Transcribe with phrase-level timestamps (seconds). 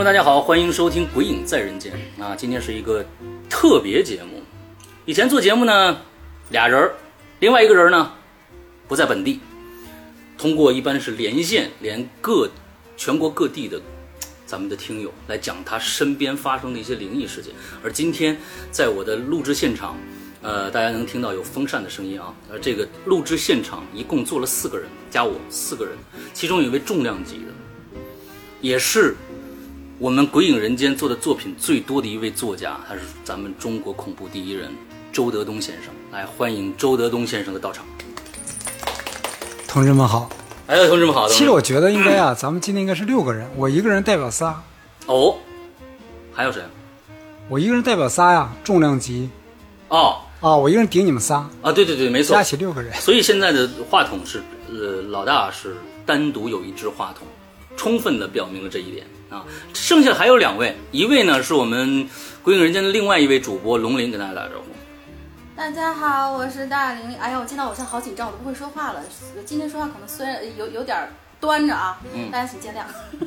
[0.00, 1.92] 众大家好，欢迎收听《鬼影在人间》
[2.24, 3.04] 啊，今天是一个
[3.50, 4.42] 特别节目。
[5.04, 5.94] 以前做节目呢，
[6.48, 6.94] 俩人儿，
[7.40, 8.10] 另外一个人呢
[8.88, 9.40] 不在本地，
[10.38, 12.48] 通过一般是连线连各
[12.96, 13.78] 全国各地的
[14.46, 17.52] 咱们的听友来讲他身边发生的一些灵异事件。
[17.84, 18.34] 而今天
[18.70, 19.98] 在我的录制现场，
[20.40, 22.34] 呃，大家能听到有风扇的声音啊。
[22.50, 25.94] 而这个录制现场一共坐了四个人，加我四个人，
[26.32, 28.00] 其中有一位重量级的，
[28.62, 29.14] 也是
[30.00, 34.72] 我们《鬼影人间》做的作品最多的一位作家，他是咱们中国恐怖第一人
[35.12, 35.92] 周德东先生。
[36.10, 37.84] 来，欢迎周德东先生的到场。
[39.68, 40.30] 同志们好，
[40.68, 41.28] 哎，同志们好。
[41.28, 44.62] 其实我觉得应该啊，咱们今天应该是六个人，我一个人代表仨，
[45.04, 45.36] 哦，
[46.32, 46.62] 还有谁？
[47.50, 49.28] 我一个人代表仨呀，重量级
[49.88, 52.42] 哦啊，我一个人顶你们仨，啊，对对对，没错加。
[52.42, 52.90] 起六个人。
[52.94, 57.28] 所以现在的话筒是，呃，老大是单独有一只话筒，
[57.76, 59.44] 充分的表明了这一点啊。
[59.72, 62.04] 剩下还有两位，一位呢是我们
[62.42, 64.66] 《鬼影人间》的另外一位主播龙鳞，跟大家打招呼。
[65.56, 67.16] 大家好，我是大玲。
[67.16, 69.02] 哎呀，我见到我现在好紧张，我都不会说话了。
[69.44, 71.08] 今天说话可能虽然有有点
[71.38, 72.00] 端着啊，
[72.32, 72.82] 大家请见谅。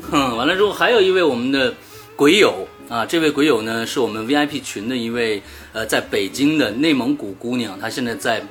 [0.10, 1.74] 哼，完了之后还有一位我们的
[2.16, 5.42] 鬼友啊，这位鬼友呢是我们 VIP 群的一位
[5.74, 8.42] 呃，在北京的内蒙古姑娘，她现在在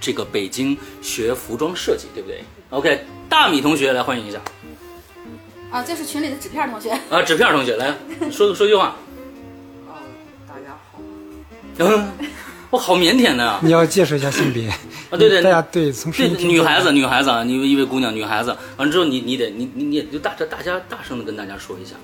[0.00, 4.40] 这个北京学服装设计，对不对？OK，大米同学来欢迎一下
[5.74, 6.90] 啊，这是群里的纸片同学。
[7.10, 7.92] 啊，纸片同学来
[8.30, 8.94] 说说句话。
[9.88, 9.98] 啊，
[10.46, 11.00] 大家好，
[11.78, 12.12] 嗯，
[12.70, 14.78] 我好腼腆的啊，你要介绍一下性别啊
[15.10, 21.96] 对对大家对从对声音听女孩子，女孩子啊，你一位姑娘，女孩子，完了之后你你得你你你也就大大家大声的跟大家说一下。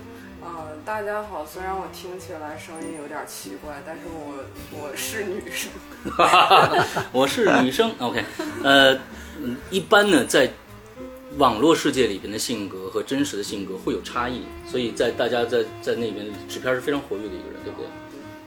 [0.44, 1.46] 啊，大家好。
[1.46, 4.34] 虽然我听起来声音有点奇怪，但是我
[4.72, 5.70] 我是女生。
[7.12, 8.24] 我是女生，OK，
[8.64, 8.94] 呃，
[9.40, 10.50] 嗯一般呢，在
[11.38, 17.86] 网络世界里边的性格和真实的性格会有差异，所以在大家在在那边纸片是非常活跃的一个人，对不对？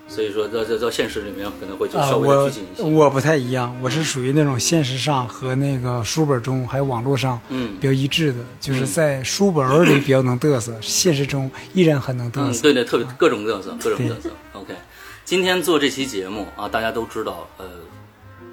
[0.05, 2.83] 所以说到到到现实里面可能会就啊，稍微我拘谨一些。
[2.83, 12.61] 我不太一样，我是属于那种现实上和那个书本中还有网络上嗯比较一致的，就是在书本里比较能嘚瑟，现实中依然很能嘚嗯，瑟。
[12.61, 14.29] 对对，特别各种嘚瑟，各种对嘚瑟。
[14.51, 14.75] OK，
[15.23, 17.65] 今天做这期节目啊，大家都知道，呃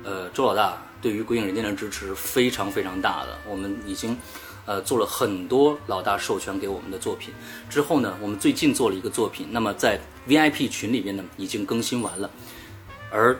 [0.05, 3.38] 呃，周老大对于《鬼影人间》的支持非常非常大的。
[3.49, 4.16] 我们已经
[4.66, 7.33] 呃做了很多老大授权给我们的作品，
[7.69, 12.31] 之后呢，我们最近做了一个作品，那么在 VIP 群里边呢已经更新完了，
[13.10, 13.39] 而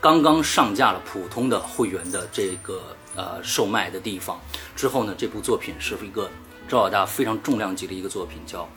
[0.00, 2.82] 刚刚上架了普通的会员的这个
[3.14, 4.40] 呃售卖的地方
[4.74, 6.30] 之后呢，这部作品是一个
[6.68, 8.68] 周老大非常重量级的一个作品，叫。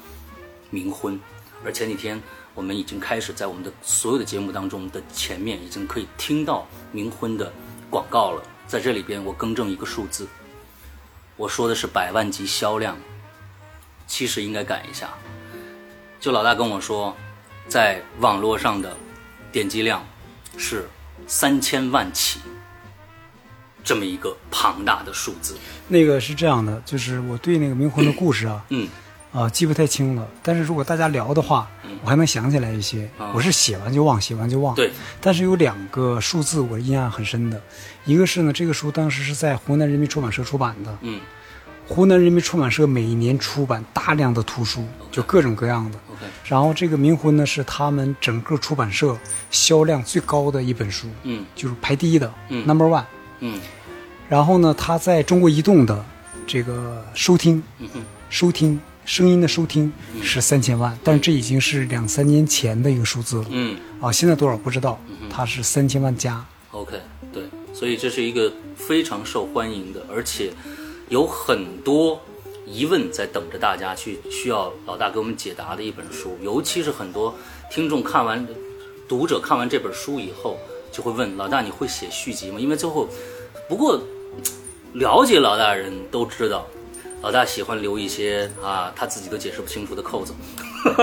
[0.72, 1.20] 冥婚，
[1.66, 2.22] 而前几天
[2.54, 7.52] 我们已经开始在我们的所有的节目当中的前面已经可以听到冥婚的
[7.90, 8.44] 广告了。
[8.68, 10.28] 在这里边，我更正一个数字，
[11.36, 12.96] 我说的是百万级销量，
[14.06, 15.10] 其实应该改一下。
[16.20, 17.18] 就老大跟我说，
[17.68, 18.96] 在网络上的
[19.52, 20.06] 点击量
[20.56, 20.88] 是
[21.26, 22.40] 三千万起，
[23.84, 25.58] 这么一个庞大的数字。
[25.88, 28.88] 那个是这样的，就是我对那个冥婚的故事啊，嗯
[29.32, 30.28] 啊，记不太清了。
[30.42, 31.70] 但是如果大家聊的话，
[32.04, 33.10] 我还能想起来一些。
[33.18, 34.74] 啊我是写完就忘，写完就忘。
[34.76, 34.92] 对。
[35.22, 37.62] 但是有两个数字我印象很深的，
[38.06, 40.98] 一个是呢，这个书当时是在湖南人民出版社出版的。
[41.02, 41.20] 嗯
[41.88, 45.98] 湖南人民出版社每一年出版大量的图书，就各种各样的。
[46.46, 49.18] 然后这个冥婚呢，是他们整个出版社
[49.50, 53.06] 销量最高的一本书，嗯就是排第一的、嗯 n u m b e r one。
[53.40, 53.60] 嗯
[54.28, 56.06] 然后呢，他在中国移动的
[56.46, 57.90] 这个收听，嗯
[58.30, 58.80] 收听
[59.10, 63.46] 声音的收听是三千万，但是这已经是两三年前的一个数字了。
[63.50, 63.76] 嗯。
[64.00, 66.46] 啊，现在多少不知道，它是三千万加。
[66.70, 67.02] OK，
[67.34, 67.42] 对，
[67.74, 70.54] 所以这是一个非常受欢迎的，而且
[71.08, 72.22] 有很多
[72.68, 76.38] 疑问在等着大家去需要老大给我们解答的一本书。
[76.44, 77.34] 尤其是很多
[77.72, 78.48] 听众看完、
[79.08, 80.60] 读者看完这本书以后，
[80.92, 82.60] 就会问老大你会写续集吗？
[82.60, 83.10] 因为最后，
[83.68, 84.00] 不过
[84.94, 86.68] 了解老大的人都知道，
[87.22, 90.34] 老大喜欢留一些啊他自己都解释不清楚的扣子，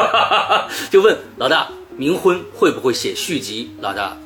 [0.91, 1.69] 就问老大
[1.99, 3.73] 冥婚会不会写续集？
[3.81, 4.17] 老大。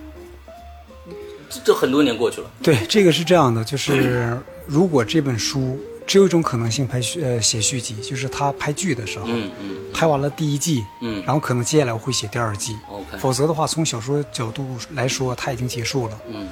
[1.48, 5.76] 这这很多年过去了，对，这个是这样的，就是如果这本书
[6.06, 12.76] 只有一种可能性拍续呃写续集，就是他拍剧的时候，嗯嗯拍完了第一季，嗯然后可能接下来我会写第二季。
[12.88, 14.64] ，OK，否则的话，从小说角度
[14.94, 16.20] 来说，它已经结束了。
[16.28, 16.48] 嗯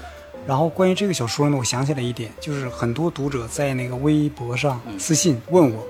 [0.48, 5.86] 然后关于这个小说呢，我想起来一点，就是很多读者在那个微博上私信问我，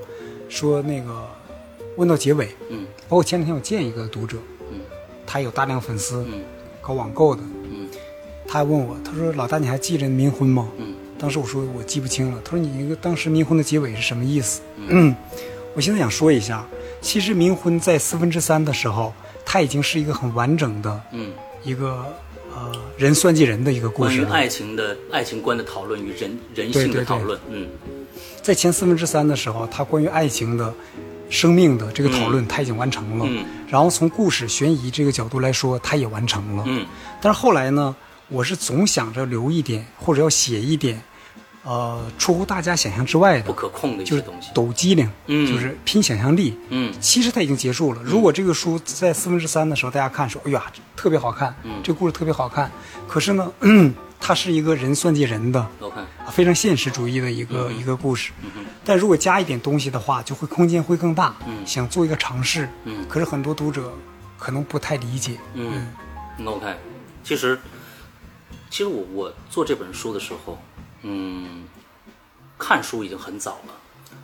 [0.49, 1.29] 说那个
[1.95, 2.85] 问到结尾，嗯。
[3.09, 4.37] 包括前两天我见一个读者，
[4.73, 4.81] 嗯。
[5.25, 6.41] 他有大量粉丝，嗯。
[6.81, 7.87] 搞网购的，嗯。
[8.49, 10.69] 他还问我，他说老大你还记着冥婚吗？
[10.77, 10.93] 嗯。
[11.21, 14.61] 当时我说我记不清了，他说你那个当时冥婚的结尾是什么意思？
[14.89, 15.15] 嗯，
[15.77, 16.67] 我现在想说一下，
[17.01, 19.13] 其实冥婚在四分之三的时候，
[19.45, 21.31] 它已经是一个很完整的嗯，
[21.63, 22.05] 一个
[22.59, 24.25] 呃人算计人的一个故关于事。
[24.27, 27.67] 爱情的爱情观的讨论与人人性的讨论，嗯
[28.43, 30.73] 在前四分之三的时候，他关于爱情的、
[31.29, 33.25] 生命的这个讨论，他已经完成了。
[33.29, 36.65] 嗯然后从故事悬疑这个角度来说，他也完成了。
[36.67, 36.87] 嗯
[37.21, 37.95] 但是后来呢，
[38.29, 41.01] 我是总想着留一点，或者要写一点，
[41.65, 46.57] 呃，出乎大家想象之外的，不可控的一就是些东西，抖机灵，嗯就是拼想象力。
[46.71, 48.03] 嗯其实它已经结束了。
[48.03, 50.65] 如果这个书在四分之三的时候，大家看说，哎呀，
[50.97, 52.71] 特别好看，嗯这个故事特别好看。
[53.07, 53.53] 可是呢，
[54.21, 55.67] 它是一个人算计人的
[56.31, 58.33] 非常现实主义的一个、一个故事。
[58.85, 61.35] 但如果加一点东西的话，就会空间会更大。
[61.47, 63.93] 嗯想做一个尝试，嗯可是很多读者
[64.39, 65.37] 可能不太理解。
[65.55, 65.87] 嗯
[66.39, 66.67] 嗯，OK，
[67.23, 67.61] 其实
[68.71, 70.59] 其实我我做这本书的时候，
[71.11, 71.65] 嗯，
[72.59, 73.75] 看书已经很早了。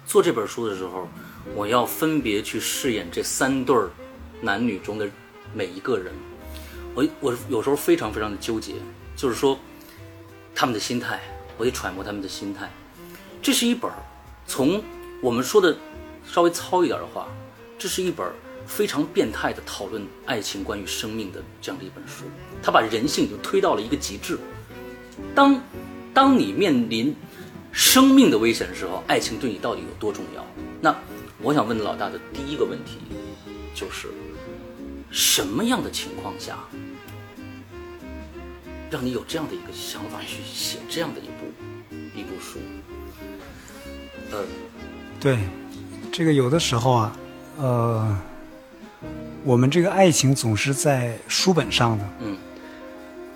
[0.07, 1.09] 做这本书的时候，
[1.55, 3.89] 我要分别去饰演这三对儿
[4.43, 5.09] 男女中的
[5.55, 6.13] 每一个人。
[6.95, 8.75] 我我有时候非常非常的纠结，
[9.17, 9.59] 就是说
[10.55, 11.21] 他们的心态，
[11.57, 12.71] 我得揣摩他们的心态。
[13.41, 13.91] 这是一本
[14.47, 14.83] 从
[15.23, 15.75] 我们说的
[16.27, 17.29] 稍微糙一点的话，
[17.79, 18.31] 这是一本
[18.67, 22.25] 非常变态的讨论爱情、关于生命的这样的一本书。
[22.63, 24.39] 它把人性就推到了一个极致。
[25.35, 25.59] 当
[26.14, 27.14] 当你面临
[27.72, 30.46] 生命的危险的时候，爱情对你到底有多重要？
[30.81, 30.94] 那
[31.43, 32.99] 我想问老大的第一个问题
[33.75, 34.08] 就是：
[35.11, 36.56] 什么样的情况下，
[38.90, 42.61] 让你有这样的一个想法去写这样的一部一部书？
[44.31, 44.44] 呃，
[45.20, 45.38] 对，
[46.12, 47.16] 这个有的时候啊，
[47.58, 48.16] 呃，
[49.43, 52.37] 我们这个爱情总是在书本上的，嗯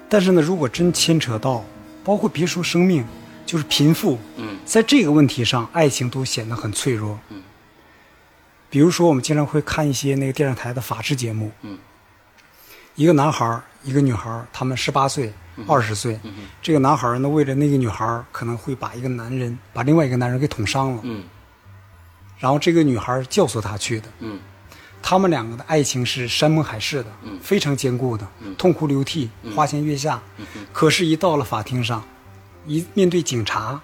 [0.09, 1.65] 但是呢，如果真牵扯到，
[2.05, 3.05] 包括别说生命，
[3.45, 4.57] 就是贫富，嗯。
[4.65, 7.19] 在这个问题上，爱情都显得很脆弱。
[7.31, 7.43] 嗯，
[8.69, 11.79] 比如说，我们经常会看一些那个电视台的法制节目，嗯，
[12.95, 15.33] 一个男孩儿，一个女孩儿，他们十八岁、
[15.67, 16.19] 二十岁，
[16.61, 21.25] 这个男孩儿呢，为了那个女孩儿，可能会把一个男人，把另外一个男人给捅伤了，嗯。
[22.39, 24.09] 然后这个女孩儿教唆他去的。
[24.21, 24.39] 嗯
[25.09, 27.39] 他们两个的爱情是山盟海誓的，嗯。
[27.41, 28.29] 非常坚固的，
[28.59, 30.21] 痛哭流涕，花前月下。
[30.37, 32.05] 嗯可是，一到了法庭上，
[32.67, 33.81] 一面对警察，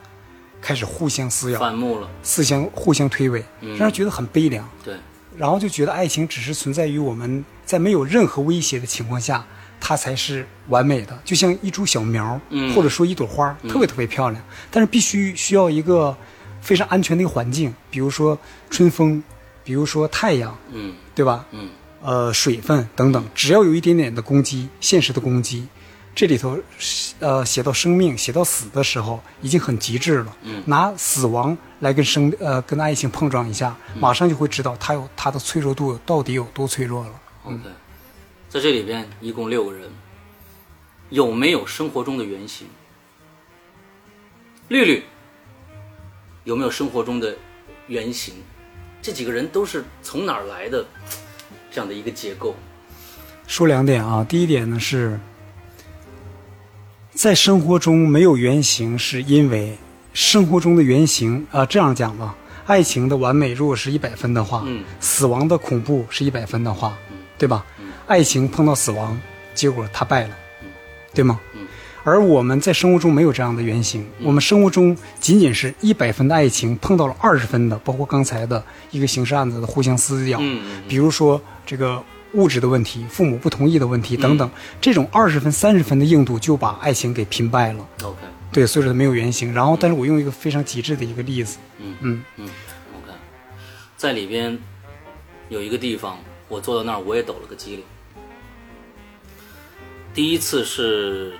[0.61, 3.71] 开始互相撕咬，反目了，互相互相推诿，嗯。
[3.71, 4.69] 让人觉得很悲凉。
[4.85, 4.97] 对，
[5.35, 9.43] 然后就觉得爱情只是存在于我们在没有任何威胁的情况下，
[9.81, 12.75] 它才是完美的，就像一株小苗，嗯。
[12.75, 14.45] 或者说一朵花，特别特别漂亮。
[14.71, 16.15] 但是必须需要一个
[16.61, 18.39] 非常安全的一个环境，比如说
[18.69, 19.25] 春风，
[19.65, 21.47] 比如说太阳，嗯对吧？
[21.53, 21.69] 嗯
[22.03, 25.67] 呃，水分等等，只要有一点点的攻击，现实的攻击，
[26.15, 26.59] 这里头，
[27.19, 30.37] 呃，写到生命、写到死的时候，已经很极致了。
[30.43, 37.13] 嗯拿死亡来跟生呃跟爱情碰撞一下，马上就会知道它有它的脆弱度到底有多脆弱了。
[37.45, 37.59] ，OK，
[38.51, 39.91] 在这里边一共六个人，
[41.09, 42.67] 有没有生活中的原型？
[44.69, 45.03] 绿绿
[46.45, 47.35] 有没有生活中的
[47.87, 48.35] 原型？
[49.05, 50.83] 这几个人都是从哪儿来的？
[51.71, 52.57] 这样的一个结构？
[53.47, 55.21] 说两点啊，第一点呢是，
[57.13, 59.77] 在生活中没有原型，是因为
[60.15, 62.35] 生活中的原型啊、这样讲吧，
[62.65, 66.97] 爱情的完美如果是一百分的话，嗯死亡的恐怖是一百分的话，
[67.37, 67.67] 对吧？
[68.07, 69.21] 爱情碰到死亡，
[69.55, 70.35] 结果他败了，
[71.13, 71.39] 对吗？
[72.05, 82.03] 嗯而我们在生活中没有这样的原型，我们生活中仅仅是一百分的爱情碰到了二十分的，包括刚才的一个刑事案子的互相撕咬，嗯嗯比如说这个
[82.35, 84.51] 物质的问题、父母不同意的问题等等，
[84.83, 87.87] 这种二十分、三十分的硬度就把爱情给拼败了。
[88.03, 88.19] ，OK，
[88.53, 89.55] 对，所以说它没有原型。
[89.55, 92.49] 然后，但是我用一个非常极致的一个例子，嗯嗯嗯
[92.99, 93.17] ，OK，
[93.97, 94.59] 在里边
[95.49, 96.19] 有一个地方，
[96.49, 97.85] 我坐到那儿我也抖了个机灵。
[100.13, 101.33] 第一次是，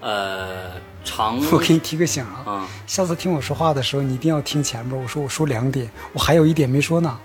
[0.00, 0.72] 呃，
[1.04, 5.00] 长， 我给你提个醒啊，啊，下次听我说话的时候，你一定要听前面。
[5.00, 7.18] 我说我说两点，我还有一点没说呢。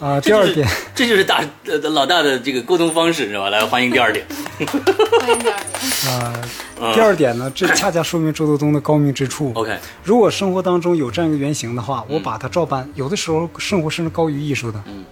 [0.00, 3.48] 啊、第二点， 这就是大呃老大的这个沟通方式，是吧？
[3.48, 4.26] 来，欢迎第二点。
[4.58, 5.56] 欢迎第二点。
[6.12, 6.44] 啊，
[6.92, 9.52] 第二点呢，这恰恰说明周德东的高明之处。
[9.54, 12.86] OK，如果生活当中有这样一个原型的话，我把它照搬。
[12.94, 14.82] 有的时候生活甚至高于艺术的。
[14.86, 15.04] 嗯。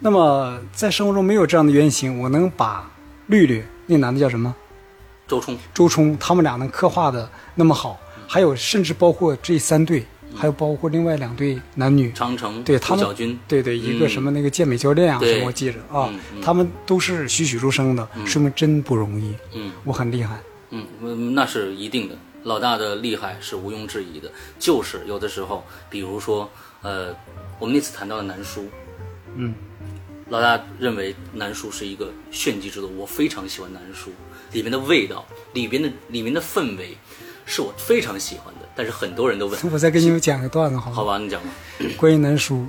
[0.00, 2.90] 那么在生活中没有这样的原型，我能把
[3.26, 4.52] 绿绿那男的叫什么？
[5.26, 10.04] 周冲，周冲，他们俩能刻画的那么好，还有甚至包括这三对，
[10.34, 19.34] 还有包括另外两对男女，长城，对他们小军，对对，一个什么那个健美教练啊，什么我记着啊他们都是栩栩如生的，说明真不容易。
[19.52, 19.72] 嗯。
[19.84, 20.38] 我很厉害。
[20.70, 24.30] 嗯嗯，那是一定的，老大的厉害是毋庸置疑的。
[24.58, 26.48] 就是有的时候，比如说，
[26.82, 27.14] 呃，
[27.58, 28.66] 我们那次谈到了南叔，
[29.36, 29.54] 嗯，
[30.28, 34.10] 老大认为南叔是一个炫技之作，我非常喜欢南书
[34.56, 35.22] 里面的味道，
[35.52, 36.96] 里边的里面的氛围，
[37.44, 38.66] 是我非常喜欢的。
[38.74, 40.96] 但是很多人都问，我再给你们讲个段子好吗？
[40.96, 41.48] 好吧，你讲吧。
[41.98, 42.66] 关于南书，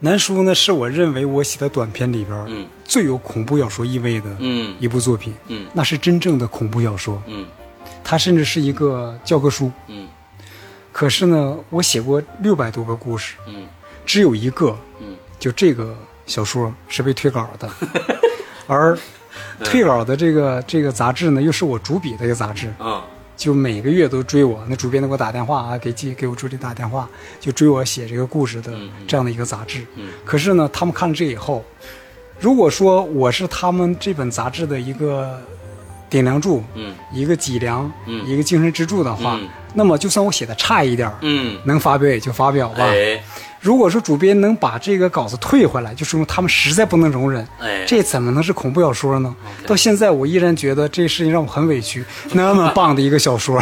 [0.00, 2.66] 南书呢是我认为我写的短篇里边嗯。
[2.84, 4.76] 最有恐怖小说意味的嗯。
[4.78, 5.66] 一部作品，嗯。
[5.72, 7.46] 那是真正的恐怖小说，嗯。
[8.04, 9.72] 它甚至是一个教科书。
[9.86, 10.06] 嗯。
[10.92, 13.66] 可是呢，我写过六百多个故事，嗯。
[14.04, 15.16] 只有一个，嗯。
[15.38, 17.70] 就这个小说是被退稿的，
[18.68, 18.96] 而
[19.62, 23.00] 退稿的这个这个杂志呢，又是我主笔的一个杂志，嗯。
[23.36, 27.08] 就每个月都追我，那主编都给我打电话啊，给记给我助理打电话，
[27.40, 28.72] 就追我写这个故事的
[29.08, 29.84] 这样的一个杂志。
[29.96, 30.08] 嗯。
[30.24, 31.64] 可是呢，他们看了这以后，
[32.38, 35.40] 如果说我是他们这本杂志的一个
[36.08, 42.84] 顶梁柱，嗯一个脊梁，嗯一个精神支柱的话，嗯那么就算我写的差一点，嗯，能发表也就发表吧。
[42.84, 43.22] 哎
[43.60, 47.48] 如果说主编能把这个稿子退回来，就说明他们实在不能容忍。
[47.58, 49.34] 哎，这怎么能是恐怖小说呢
[49.66, 52.04] 到现在我依然觉得这事情让我很委屈。
[52.34, 53.58] 那么棒的一个小说，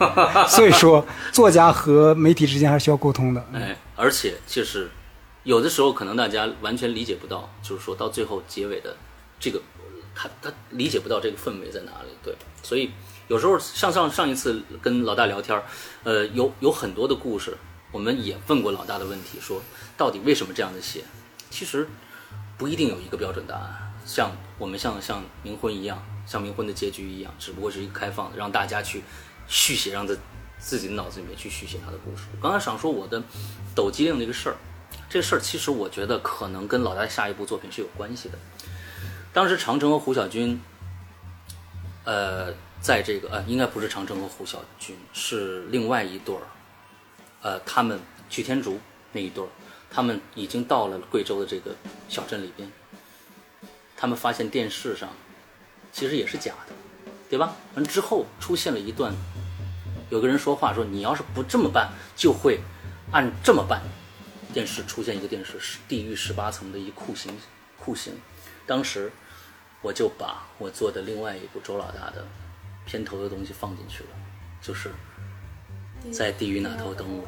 [0.46, 3.42] 所以说作家和媒体之间还是需要沟通的。
[3.54, 4.90] 哎，而且就是
[5.44, 8.94] 有的时候可能大家完全理解不到，就是说到最后结尾的
[9.40, 9.58] 这个，
[10.16, 12.08] 他他理解不到这个氛围在哪里。
[12.24, 12.90] 对，所以
[13.28, 15.62] 有时候像上上一次跟老大聊天，
[16.02, 17.56] 呃，有有很多的故事，
[17.92, 19.62] 我们也问过老大的问题，说
[19.96, 21.04] 到底为什么这样的写？
[21.50, 21.86] 其实
[22.56, 23.92] 不一定有一个标准答案。
[24.04, 29.02] 像我们像像冥婚一样，像冥婚的结局一样，只不过是一个开放的，让大家去
[29.46, 30.18] 续写，让自
[30.58, 32.22] 自己的脑子里面去续写他的故事。
[32.36, 33.22] 我刚才想说我的
[33.74, 34.56] 抖机灵的一个事儿，
[35.10, 38.38] 这个事儿其实我觉得可能跟老大下一部作品是有关系的。
[39.36, 40.58] 当时长城和胡小军，
[42.04, 46.40] 呃，在这个呃，应该不是长城和胡小军，是另外一对儿，
[47.42, 48.00] 呃，他们
[48.30, 48.80] 曲天竺
[49.12, 49.48] 那一对儿，
[49.90, 51.76] 他们已经到了贵州的这个
[52.08, 52.72] 小镇里边，
[53.94, 55.10] 他们发现电视上
[55.92, 56.72] 其实也是假的，
[57.28, 57.54] 对吧？
[57.74, 59.14] 完之后出现了一段，
[60.08, 62.58] 有个人说话说，你要是不这么办，就会
[63.12, 63.82] 按这么办。
[64.54, 67.30] 电视出现一个电视是地狱十八层的一酷刑
[67.78, 68.14] 酷刑，
[68.64, 69.12] 当时
[69.86, 72.26] 我就把我做的另外一部周老大的
[72.84, 74.10] 片头的东西放进去了，
[74.60, 74.90] 就是
[76.10, 77.24] 在地狱那头等我，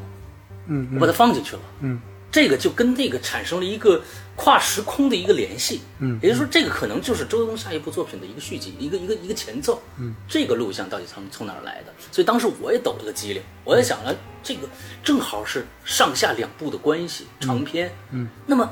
[0.67, 1.63] 嗯我把它放进去了。
[1.83, 2.01] 嗯，
[2.33, 4.03] 这个就跟那个产生了一个
[4.35, 5.83] 跨时空的一个联系。
[6.01, 9.81] 嗯也就是说，这个可能就是周冬下一部作品的一个续集，一个一个一个前奏。
[9.97, 11.95] 嗯，这个录像到底从从哪儿来的？
[12.11, 14.13] 所以当时我也抖了个机灵，我在想了，
[14.43, 14.69] 这个
[15.05, 17.95] 正好是上下两部的关系，长篇。
[18.11, 18.69] 嗯，那么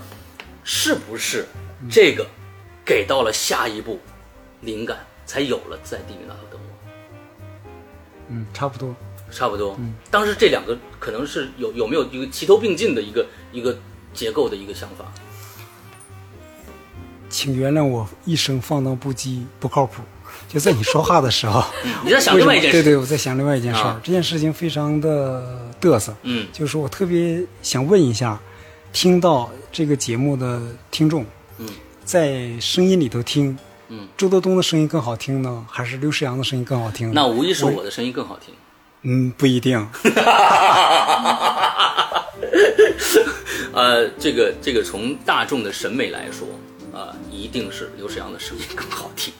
[0.64, 1.46] 是不是
[1.88, 2.26] 这个
[2.86, 3.98] 给到了下一步
[4.62, 7.68] 灵感，才有了在地狱那头等我？
[8.28, 8.94] 嗯，差不多。
[9.32, 9.74] 差不多。
[9.80, 13.76] 嗯当时这两个可能是有有没有一个齐头并进的一个一个
[14.14, 15.04] 结构的一个想法？
[17.28, 20.00] 请原谅我一生放荡不羁、不靠谱。
[20.48, 21.64] 就在你说话的时候，
[22.04, 22.82] 你在想另外一件事？
[22.82, 23.88] 对对，我在想另外一件事儿。
[23.88, 26.14] 啊这件事情非常的嘚瑟。
[26.22, 28.40] 嗯就是说我特别想问一下，
[28.92, 30.62] 听到这个节目的
[30.92, 31.26] 听众，
[31.58, 31.68] 嗯
[32.06, 33.58] 在声音里头听，
[33.88, 37.12] 嗯，周德东的声音更好听呢，还是刘诗阳的声音更好听呢？
[37.16, 38.54] 那无疑是我的声音更好听。
[39.02, 39.76] 嗯，不一定。
[43.74, 46.46] 呃，这个这个从大众的审美来说，
[46.96, 49.34] 啊、一定是刘诗阳的声音更好听。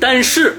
[0.00, 0.56] 但是，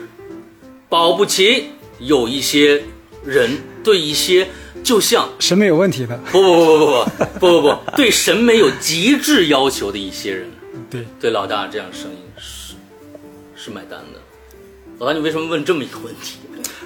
[0.89, 1.69] 保不齐
[1.99, 2.83] 有一些
[3.25, 4.45] 人对一些
[4.83, 7.05] 就像审美有问题的，不不不不不
[7.39, 10.49] 不不不不对审美有极致要求的一些人，
[10.89, 12.75] 对，对老大这样的声音是
[13.55, 14.19] 是买单的。
[14.99, 16.39] 老大，你为什么问这么一个问题？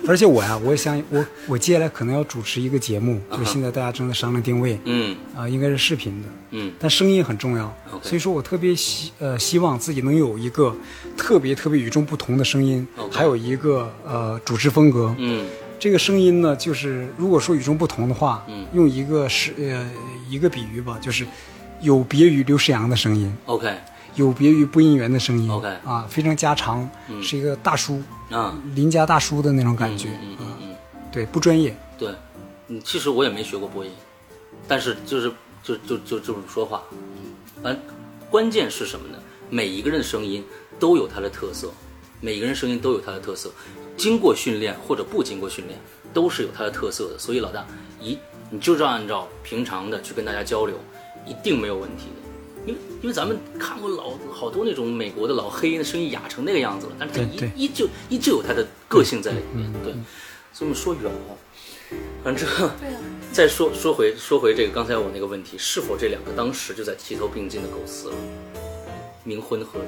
[0.08, 5.16] 而且我呀，我想我我接下来可能要主持一个节目，就现在大家正在商量定位，嗯。
[5.36, 6.72] 啊、应该是视频的，嗯。
[6.80, 10.74] 但声音很重要所以说我特别希呃希望自己能有一个
[11.18, 15.14] 特别特别与众不同的声音还有一个呃主持风格。
[15.18, 15.46] 嗯。
[15.78, 18.66] 这个声音呢，就是如果说与众不同的话，嗯。
[18.74, 19.88] 用一个是呃
[20.30, 21.28] 一个比喻吧，就是
[21.82, 23.76] 有别于刘诗阳的声音，，OK。
[24.16, 26.90] 有别于播音员的声音 OK 啊，非常家常，
[27.22, 30.36] 是一个大叔啊，邻家大叔的那种感觉，嗯。
[30.42, 30.76] 嗯嗯，
[31.10, 31.74] 对，不专业。
[31.98, 32.14] 对，
[32.68, 33.92] 嗯，其实我也没学过播音，
[34.68, 35.32] 但是就是
[35.64, 36.84] 就就就这么说话，
[37.64, 37.82] 反正
[38.30, 39.18] 关键是什么呢？
[39.50, 40.44] 每一个人的声音
[40.80, 41.72] 都有他的特色，
[42.20, 43.50] 每一个人声音都有他的特色，
[43.96, 45.80] 经过训练或者不经过训练，
[46.14, 47.18] 都是有他的特色的。
[47.18, 47.66] 所以老大
[48.02, 48.18] 一，
[48.50, 50.76] 你就是按照平常的去跟大家交流，
[51.30, 52.20] 一定没有问题的。
[52.66, 57.22] 因为因为咱们看过老好多那种美国的老黑，那声音哑成那个样子了，但是他
[57.56, 59.94] 依依旧依旧有他的个性在里面，对。
[60.52, 61.38] 所以我们说远了，
[62.24, 62.46] 反正
[63.32, 68.16] 再说说回说回这个刚才我那个问题，是否这两个当时就在齐头并进的构思了？
[69.26, 69.80] 冥婚和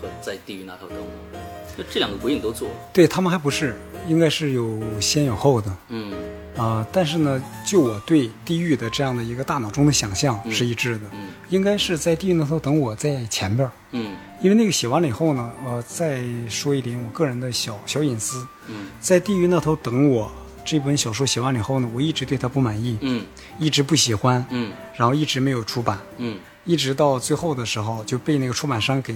[0.00, 1.38] 和在地狱那头等我，
[1.76, 2.74] 就这两个鬼影都做了。
[2.92, 3.76] 对他们还不是，
[4.08, 6.12] 应该是有先有后的嗯
[6.56, 13.72] 啊、但是呢，就我对地狱的这样的一个大脑中的想象是一致的，嗯应该是在地狱那头等我在前边儿。
[13.92, 20.30] 嗯因为那个写完了以后呢，呃，再说一点我个人的小小隐私，嗯在地狱那头等我
[20.64, 23.24] 这本小说写完了以后呢，我一直对它不满意，嗯
[23.58, 29.14] 一直不喜欢，嗯然后一直没有出版，嗯，一直到最后的时候就被那个出版商给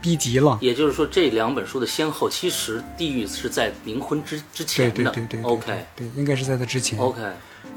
[0.00, 0.58] 逼急了。
[0.60, 4.94] 也就是说这两本书的先后，其实地狱是在冥婚之之对前的。
[4.94, 6.98] 对对对对 OK 对，应该是在它之前。
[6.98, 7.20] OK，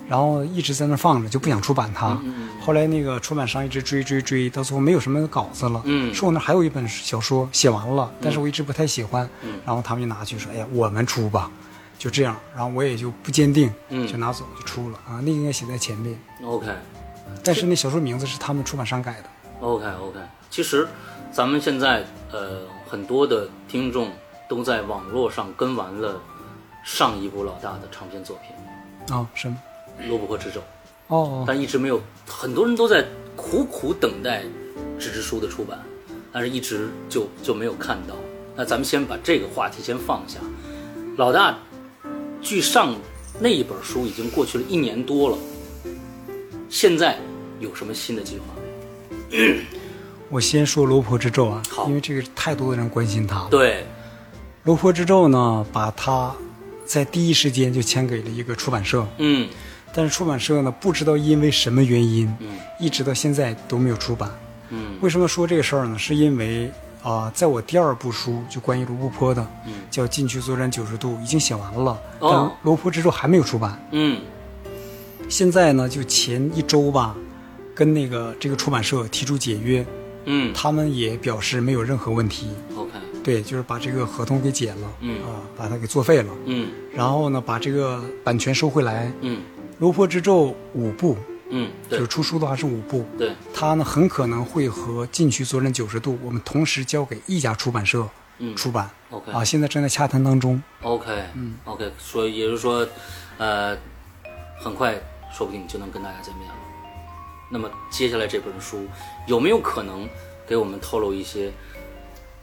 [0.08, 2.20] 然后一直在那放着，就不想出版它。
[2.24, 5.82] 嗯后来那个出版商一直追追追，到最后没有什么稿子了。
[5.86, 9.28] 嗯说我那还有一本小说写完了，但是我一直不太喜欢。
[9.66, 11.50] 然后他们就拿去说：“哎呀，我们出吧。”
[11.98, 15.20] 就这样，然后我也就不坚定，嗯就拿走就出了啊。
[15.20, 16.68] 那个应该写在前面，OK
[17.44, 19.30] 但是那小说名字是他们出版商改的。
[19.60, 20.88] OK OK，其实
[21.32, 24.12] 咱们现在呃很多的听众
[24.50, 26.20] 都在网络上跟完了
[26.84, 29.58] 上一部老大的长篇作品啊、什么？
[30.08, 30.60] 《罗布泊之咒》，
[31.08, 33.06] 哦哦，但一直没有，很多人都在
[33.36, 34.44] 苦苦等待
[35.00, 35.80] 纸质书的出版，
[36.32, 38.16] 但是一直就就没有看到。
[38.56, 40.40] 那咱们先把这个话题先放下。
[41.18, 41.58] 老大，
[42.42, 42.96] 距上
[43.40, 45.38] 那一本书已经过去了一年多了，
[46.70, 47.18] 现在
[47.60, 48.46] 有什么新的计划？
[50.30, 53.48] 我先说《罗婆之咒》啊好，因为这个太多的人关心它了。
[53.50, 53.74] 对，
[54.64, 56.32] 《罗婆之咒》呢，把它
[56.86, 59.06] 在第一时间就签给了一个出版社。
[59.18, 59.50] 嗯
[59.92, 64.30] 但是出版社呢，不知道因为什么原因，嗯一直到现在都没有出版。
[64.70, 65.98] 嗯为什么说这个事儿呢？
[65.98, 66.72] 是因为
[67.02, 73.82] 啊、在我第二部书就关于罗布泊的，嗯叫《禁区作战九十度》，已经写完了，哦但罗布泊之咒还没有出版。
[73.92, 74.22] 嗯
[75.28, 77.16] 现在呢，就前一周吧，
[77.74, 79.84] 跟那个这个出版社提出解约，
[80.26, 80.54] 嗯。
[80.54, 82.50] 他们也表示没有任何问题。
[82.76, 82.92] ，OK，
[83.24, 85.22] 对，就是把这个合同给解了，嗯。
[85.24, 86.70] 啊，把它给作废了，嗯。
[86.94, 89.12] 然后呢，把这个版权收回来。
[89.22, 89.42] 嗯。
[89.80, 91.16] 罗坡之咒五部，
[91.50, 98.06] 嗯，就是出书的话是五部，对，它呢很可能会和《禁区作战九十度》我们同时交给一家出版社
[98.40, 98.54] 嗯。
[98.58, 98.90] 出版。
[99.10, 100.62] OK 啊，现在正在洽谈当中。
[100.82, 102.86] OK，嗯，OK，所以也就是说，
[103.38, 103.78] 呃，
[104.62, 104.94] 很快
[105.34, 106.56] 说不定就能跟大家见面了。
[107.50, 108.86] 那么接下来这本书
[109.28, 110.08] 有没有可能
[110.48, 111.52] 给我们透露一些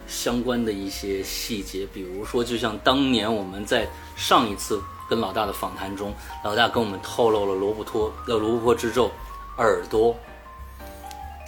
[0.06, 1.86] 相关的一些细节？
[1.92, 6.12] 比如说，就像当年我们在上一次跟老大的访谈中，
[6.44, 9.10] 老大跟我们透露了罗布托呃罗布泊之咒
[9.58, 10.14] 耳朵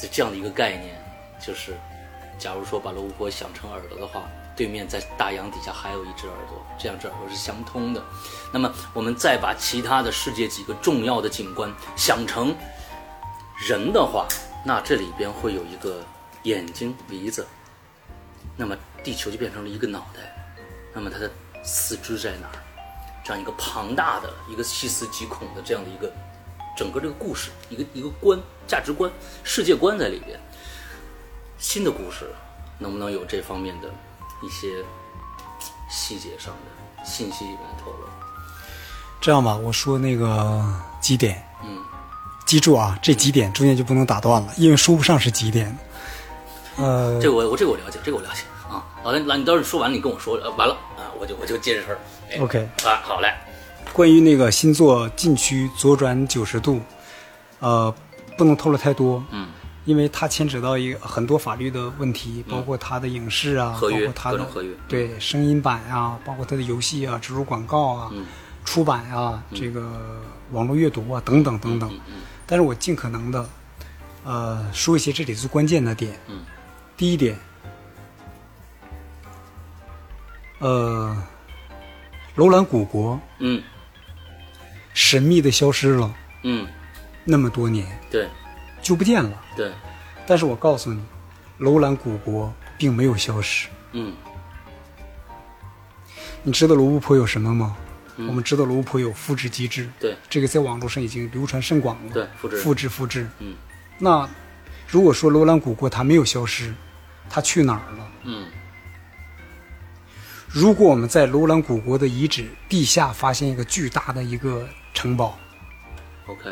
[0.01, 1.01] 的这样的一个概念，
[1.45, 1.77] 就是
[2.39, 4.23] 假如说把罗布泊想成耳朵的话，
[4.57, 8.03] 对面在大洋底下还有一只耳朵，这样这耳朵是相通的。
[8.53, 12.55] 那么我们再把其他的世界几个重要的景观想成
[13.67, 14.27] 人的话，
[14.65, 16.05] 那这里边会有一个
[16.45, 17.47] 眼睛、鼻子，
[18.57, 20.55] 那么地球就变成了一个脑袋，
[20.95, 21.31] 那么它的
[21.65, 22.63] 四肢在哪儿？
[23.25, 26.11] 这样一个庞大的、一个细思极恐的这样的一个
[26.77, 29.11] 整个这个故事，一个一个观、价值观、
[29.43, 30.41] 世界观在里边。
[31.59, 32.33] 新的故事
[32.79, 33.91] 能不能有这方面的
[34.41, 34.85] 一些
[35.91, 38.07] 细节上的信息里面的透露？
[39.21, 40.65] 这样吧，我说那个
[41.01, 41.83] 几点，嗯，
[42.49, 45.77] 记住啊，这几点中间就不能打断了，因为说不上是几点。
[46.79, 48.83] 呃，这个我我这个我了解，这个我了解啊。
[49.03, 51.99] 好的，那你到时候说完了，你跟我说，呃，完了啊，我就我就接着事儿。
[52.31, 53.35] 哎 OK 啊，好嘞，
[53.93, 56.81] 关于那个新作禁区左转九十度，
[57.59, 57.95] 呃，
[58.39, 59.49] 不能透露太多，嗯，
[59.85, 68.25] 因为它牵扯到一个很多法律的问题，包括它的影视啊，合约包括它的合约对声音版啊，包括它的游戏啊、植入广告啊、嗯
[68.65, 69.91] 出版啊、这个
[70.53, 71.91] 网络阅读啊等等等等。
[72.51, 73.49] 但是我尽可能的，
[74.25, 76.19] 呃，说一些这里最关键的点。
[76.29, 76.43] 嗯，
[76.97, 77.39] 第一点，
[80.59, 81.15] 呃，
[82.37, 83.63] 楼兰古国嗯
[84.95, 86.67] 神秘的消失了嗯，
[87.23, 88.27] 那么多年，对
[88.81, 89.43] 就不见了。
[89.55, 89.71] 对，
[90.27, 91.03] 但是我告诉你，
[91.59, 93.69] 楼兰古国并没有消失。
[93.93, 94.15] 嗯
[96.43, 97.77] 你知道罗布泊有什么吗？
[98.19, 102.13] 嗯我们知道罗布泊有复制机制，对这个在网络上已经流传甚广了。
[102.13, 103.27] 对，复制复制复制。
[103.39, 103.55] 嗯
[103.99, 104.29] 那
[104.87, 106.75] 如果说楼兰古国它没有消失，
[107.31, 108.13] 它去哪儿了？
[108.25, 108.47] 嗯
[110.51, 115.39] 如果我们在楼兰古国的遗址地下发现一个巨大的一个城堡
[116.27, 116.51] ，，OK，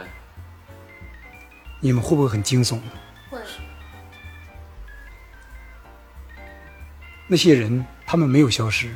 [1.81, 2.79] 你们会不会很惊悚？
[3.31, 3.38] 会
[7.26, 8.94] 那些人他们没有消失，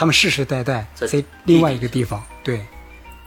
[0.00, 2.24] 他们世世代代在在另外一个地方。
[2.42, 2.64] 对，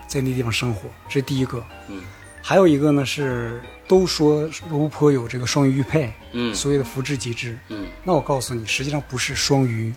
[0.08, 1.64] 在那地方生活，这是第一个。
[1.88, 2.02] 嗯，
[2.42, 7.56] 还有一个呢是都说罗布泊有这个双鱼玉佩，嗯所谓的福至极致。
[7.70, 9.94] 嗯那我告诉你，实际上不是双鱼，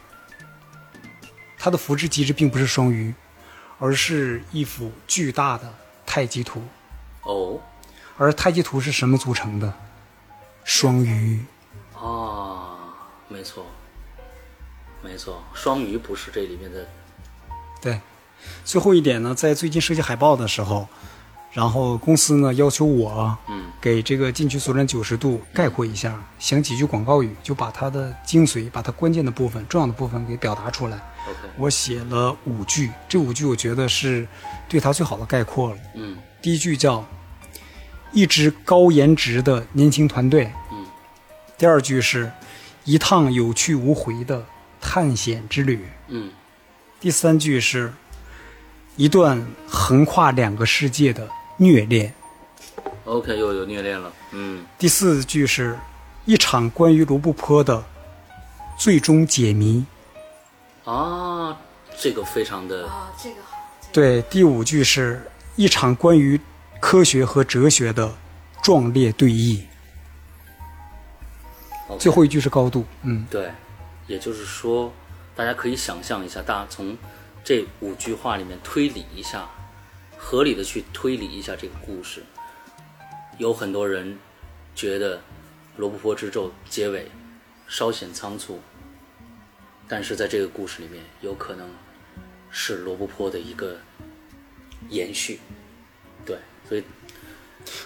[1.57, 3.15] 它的福至极致并不是双鱼，
[3.79, 5.73] 而是一幅巨大的
[6.05, 6.63] 太极图。
[7.23, 7.59] 哦
[8.19, 9.73] 而太极图是什么组成的？
[10.63, 11.43] 双鱼。
[11.95, 12.77] 啊，
[13.29, 13.65] 没错，
[15.03, 16.87] 没错，双鱼不是这里面的，
[17.81, 18.01] 对，
[18.65, 20.89] 最后一点呢，在最近设计海报的时候，
[21.53, 23.65] 然后公司呢要求我嗯。
[23.81, 30.97] 给这个进取左转九十度概括一下，想几句广告语，就把它的精髓、把它关键的部分、重要的部分给表达出来。
[31.29, 34.27] ，OK，我写了五句，这五句我觉得是
[34.69, 35.79] 对他最好的概括了。
[35.95, 36.17] 嗯。
[36.43, 37.05] 第一句叫
[38.13, 40.85] “一支高颜值的年轻团队”，嗯，
[41.57, 42.33] 第二句是
[42.85, 44.45] “一趟有去无回的
[44.87, 46.31] 探险之旅”，嗯。
[47.01, 47.93] 第三句是
[48.95, 52.15] 一段横跨两个世界的虐恋
[53.05, 54.65] ，，OK，又有虐恋了，嗯。
[54.79, 55.77] 第四句是
[56.25, 57.85] 一场关于罗布泊的
[58.79, 59.85] 最终解谜。
[60.85, 61.59] 啊，
[61.99, 63.93] 这个非常的啊，这个好，这个。
[63.93, 66.41] 对，第五句是一场关于
[66.81, 68.15] 科学和哲学的
[68.63, 69.61] 壮烈对弈。
[71.99, 73.51] 最后一句是高度，嗯，对，
[74.07, 74.93] 也就是说，
[75.35, 76.97] 大家可以想象一下，大家从
[77.45, 79.49] 这五句话里面推理一下，
[80.17, 82.23] 合理的去推理一下这个故事。
[83.39, 84.19] 有很多人
[84.75, 85.19] 觉得
[85.77, 87.11] 《罗布泊之咒》结尾
[87.69, 88.61] 稍显仓促，
[89.87, 91.69] 但是在这个故事里面，有可能
[92.51, 93.77] 是罗布泊的一个
[94.89, 95.41] 延续。
[96.25, 96.39] 对，
[96.69, 96.85] 所以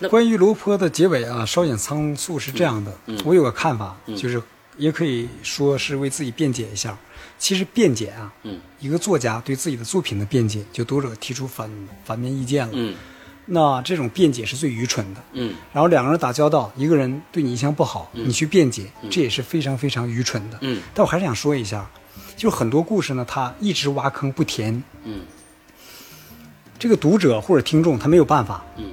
[0.09, 4.40] 关于罗坡的结尾啊，稍显仓促是这样的，嗯我有个看法，嗯就是
[4.80, 6.98] 也可以说是为自己辩解一下。
[7.38, 8.58] 其实辩解啊，嗯。
[8.80, 11.70] 一个作家对自己的作品的辩解，就读者提出反
[12.04, 12.94] 反面意见了，嗯。
[13.46, 15.20] 那这种辩解是最愚蠢的。
[15.32, 15.54] 嗯。
[15.72, 20.58] 然后两个人打交道，一个人对你印象不好，你去辩解，这也是非常非常愚蠢的。
[20.62, 20.82] 嗯。
[20.94, 21.88] 但我还是想说一下，
[22.36, 25.20] 就是很多故事呢，他一直挖坑不填，嗯。
[26.78, 28.90] 这个读者或者听众他没有办法，嗯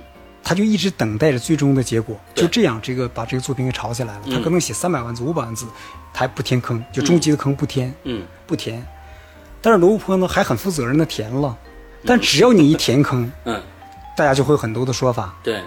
[0.47, 4.21] 他就一直等待着最终的结果，就这样，这个把这个作品给炒起来了。
[4.27, 5.65] 嗯他可能写三百万字、五百万字，
[6.13, 8.81] 他还不填坑，就终极的坑不填，嗯不填。
[9.61, 11.53] 但是罗布泊呢，还很负责任的填了。
[12.05, 13.61] 但只要你一填坑， 嗯，
[14.15, 15.35] 大家就会有很多的说法。
[15.43, 15.61] 对，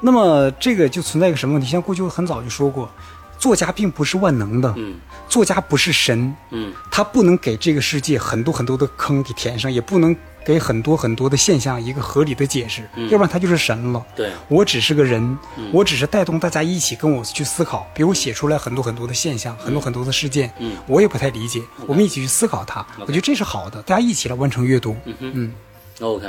[0.00, 1.68] 那么这个就存在一个什么问题？
[1.68, 2.90] 像过去我很早就说过，
[3.38, 4.96] 作家并不是万能的，嗯
[5.28, 14.04] 作家不是神，嗯他不能给这个世界很多很多的坑给填上，也不能给很多很多的现象一个合理的解释，要不然他就是神了。
[14.14, 15.38] 对，我只是个人，
[15.72, 20.76] 我只是带动大家一起跟我去思考，比如写出来很多很多的现象，很多很多的事件，嗯。
[20.86, 24.94] 我也不太理解，我们一起去思考它，我觉得这是好的，大家一起来完成阅读。
[25.04, 25.32] 嗯哼。
[25.34, 25.52] 嗯。
[26.00, 26.26] OK，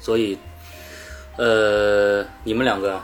[0.00, 0.38] 所以，
[1.36, 3.00] 呃，你们两个，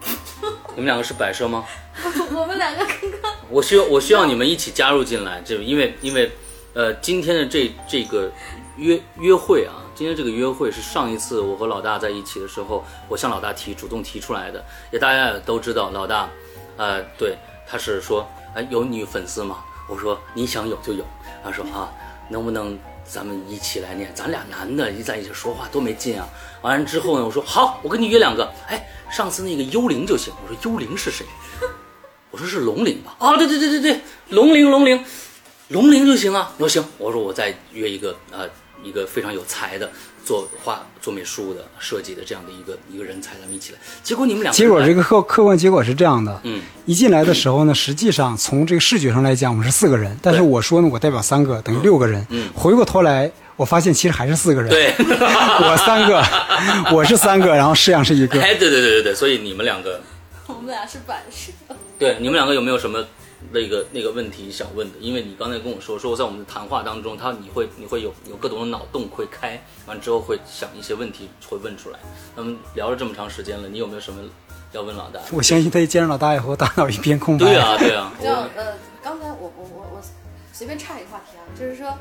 [0.74, 1.64] 你们两个是摆设吗？
[2.32, 6.30] 我们两个刚刚我需要我需要你们一起加入进来，就因为因为
[6.72, 8.30] 呃今天的这这个
[8.80, 16.28] 约约会啊，今天这个约会是上一次我和老大在一起的时候，我向老大提主动提出来的，也大家也都知道，老大，
[16.78, 17.36] 呃，对，
[17.68, 19.58] 他是说，哎，有女粉丝吗？
[19.86, 21.04] 我说你想有就有，
[21.44, 21.92] 他说啊，
[22.30, 24.10] 能不能咱们一起来念？
[24.14, 26.26] 咱俩男的一在一起说话多没劲啊！
[26.62, 30.32] 完了之后呢，我说好，我跟你约两个，哎，上次那个幽灵就行。
[30.42, 31.26] 我说幽灵是谁？
[32.30, 33.14] 我说是龙灵吧？
[33.18, 35.04] 啊，对对对对对，龙灵龙灵，
[35.68, 36.54] 龙灵就行啊。
[36.56, 38.48] 我说行，我说我再约一个呃
[38.82, 39.90] 一个非常有才的
[40.24, 43.78] 做画做美术的设计的这样的一个一个人才，咱们一起来。
[44.02, 52.26] 结果你们两个结果这个客客观结果是这样的，嗯一进来的时候呢，实际上从这个视觉上来讲，我们是四个人，但是我说呢，我代表三个，等于六个人。
[52.30, 54.70] 嗯回过头来，我发现其实还是四个人。
[54.70, 56.22] 对， 我三个，
[56.94, 58.40] 我是三个，然后摄像是一个。
[58.40, 60.00] 哎对对对对对，所以你们两个
[60.46, 61.52] 我们俩是摆设，
[61.98, 63.04] 对你们两个有没有什么
[63.50, 64.98] 那个那个问题想问的？
[64.98, 71.98] 因为你刚才跟我说说在我们的谈话当中，他你会你会有有各种的脑洞会开，完之后会想一些问题会问出来。
[72.36, 74.22] 那么聊了这么长时间了，你有没有什么
[74.72, 75.20] 要问老大？
[75.32, 77.46] 我相信他一见着老大以后，大脑一片空白。
[77.46, 80.02] 对啊对啊，你知道我呃，刚才我我我我
[80.52, 81.96] 随便岔一个话题啊，就是说，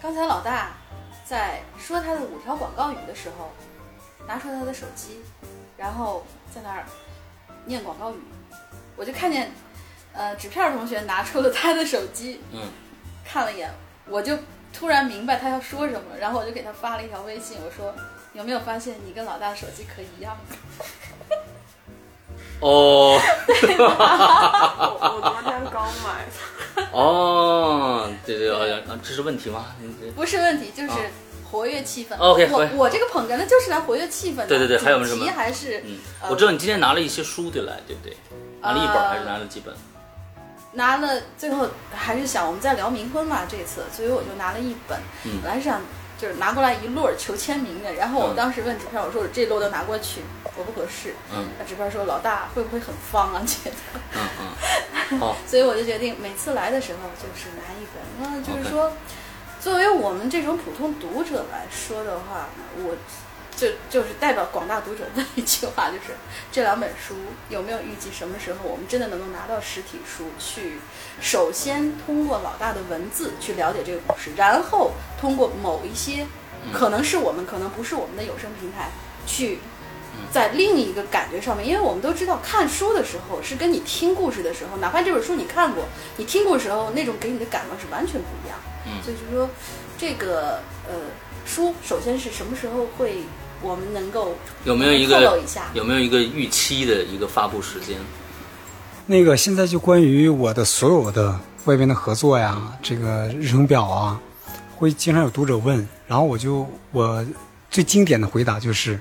[0.00, 0.76] 刚才老大
[1.24, 3.50] 在说他的五条广告语的时候，
[4.26, 5.18] 拿出他的手机，
[5.76, 6.84] 然后在那儿
[7.66, 8.18] 念广告语，
[8.96, 9.50] 我就看见
[10.18, 12.60] 呃纸片儿同学拿出了他的手机，嗯
[13.24, 13.70] 看了一眼，
[14.06, 14.36] 我就
[14.72, 17.94] 突然明白他要说什么，然后我就给他发了一条微信，我说
[18.34, 20.36] 有没有发现你跟老大手机壳一样？
[22.60, 23.16] 哦
[23.68, 29.66] 我我昨天刚买的，哦，对对啊啊，这是问题吗？
[30.16, 30.98] 不是问题，就是啊
[31.50, 32.16] 活跃气氛。
[32.18, 34.46] OK，我我这个捧哏的就是来活跃气氛的。
[34.46, 38.16] 对对对还有什么主题还是嗯，呃我知道你今天拿了一些书对来，对不对？
[38.60, 39.72] 拿了一本呃还是拿了几本？
[40.78, 45.82] 拿了，最后还是想我们再聊冥婚嘛，这次，所以我就拿了一本，嗯本来是想
[46.16, 51.14] 就是拿过来一摞儿求签名的，然后我嗯当时问纸片，我说我这摞都拿过去，合不合适？
[51.34, 53.42] 嗯那纸片说老大会不会很方啊？
[53.46, 53.76] 觉得，
[54.14, 54.28] 嗯
[55.10, 58.00] 嗯， 好，所以我就决定每次来的时候就是拿一本。
[58.20, 58.92] 那就是说
[59.60, 62.46] 作为我们这种普通读者来说的话，
[62.78, 62.96] 我
[63.58, 66.14] 就就是代表广大读者问一句话，就是
[66.52, 67.16] 这两本书
[67.48, 70.78] 有没有预计什么时候我们真的能够拿到实体书去？
[71.20, 76.24] 首先通过老大的文字去了解这个故事，然后通过某一些
[76.72, 78.90] 可能是我们，可能不是我们的有声平台
[79.26, 79.58] 去。
[80.32, 85.84] 在另一个感觉上面，因为我们都知道，看书的时候是跟你听故事的时候，哪怕这本书你看过，
[86.16, 88.58] 你听故事的时候那种给你的感官是完全不一样。
[88.84, 89.48] 嗯所以就是说，
[89.96, 90.94] 这个呃
[91.46, 93.22] 书首先是什么时候会
[93.62, 95.64] 我们能够有没有一个透露一下？
[95.74, 97.96] 有没有一个预期的一个发布时间？
[99.06, 104.20] 那个现在就关于我的所有的外边的合作呀，这个日程表啊，
[104.76, 107.24] 会经常有读者问，然后我就我
[107.70, 109.00] 最经典的回答就是，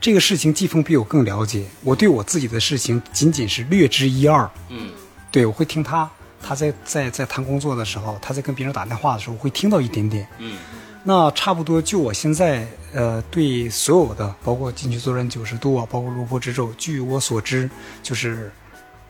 [0.00, 4.50] 这个事情季风比我更了解，我对我自己的事情仅仅是略知一二。
[4.68, 4.90] 嗯
[5.30, 6.10] 对，我会听他，
[6.42, 10.26] 他在在在谈工作的时候，他在跟别人打电话的时候，我会听到一点点。
[10.38, 10.58] 嗯
[11.10, 17.68] 那差不多就我现在呃对所有的，包括进去作战九十度啊，包括落魄之咒，据我所知，
[18.00, 18.48] 就是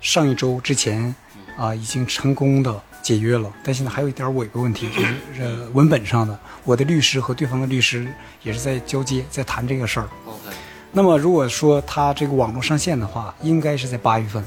[0.00, 1.14] 上一周之前
[1.58, 8.10] 啊、已经成功的解约了，但现在还有一点尾巴问题，就是呃文本上的，我的律师和对方的律师
[8.42, 10.08] 也是在交接，在谈这个事儿。
[10.24, 10.56] ，OK，
[10.92, 14.42] 那么如果说他这个网络上线的话，应该是在八月份，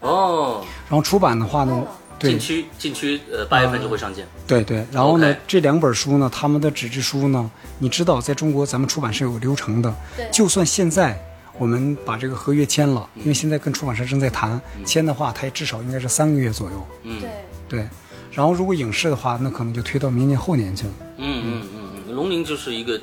[0.00, 1.86] 哦，然后出版的话呢，对
[2.28, 4.26] 禁区禁区呃八月份就会上线。
[4.46, 9.94] 对对，然后呢这两本书呢，他们的纸质书呢，你知道，在中国咱们出版是有流程的。
[10.16, 10.28] 对。
[10.30, 11.18] 就算现在
[11.58, 16.86] 我们把这个合约签了，因为现在跟出版社正在谈，签的话，它也至少应该是三个月左右。
[17.04, 17.20] 嗯。
[17.20, 17.30] 对，
[17.68, 17.88] 对，
[18.32, 20.92] 然后如果影视的话，那可能就推到明年后年去了。
[21.18, 23.00] 嗯嗯嗯嗯，龙鳞就是一个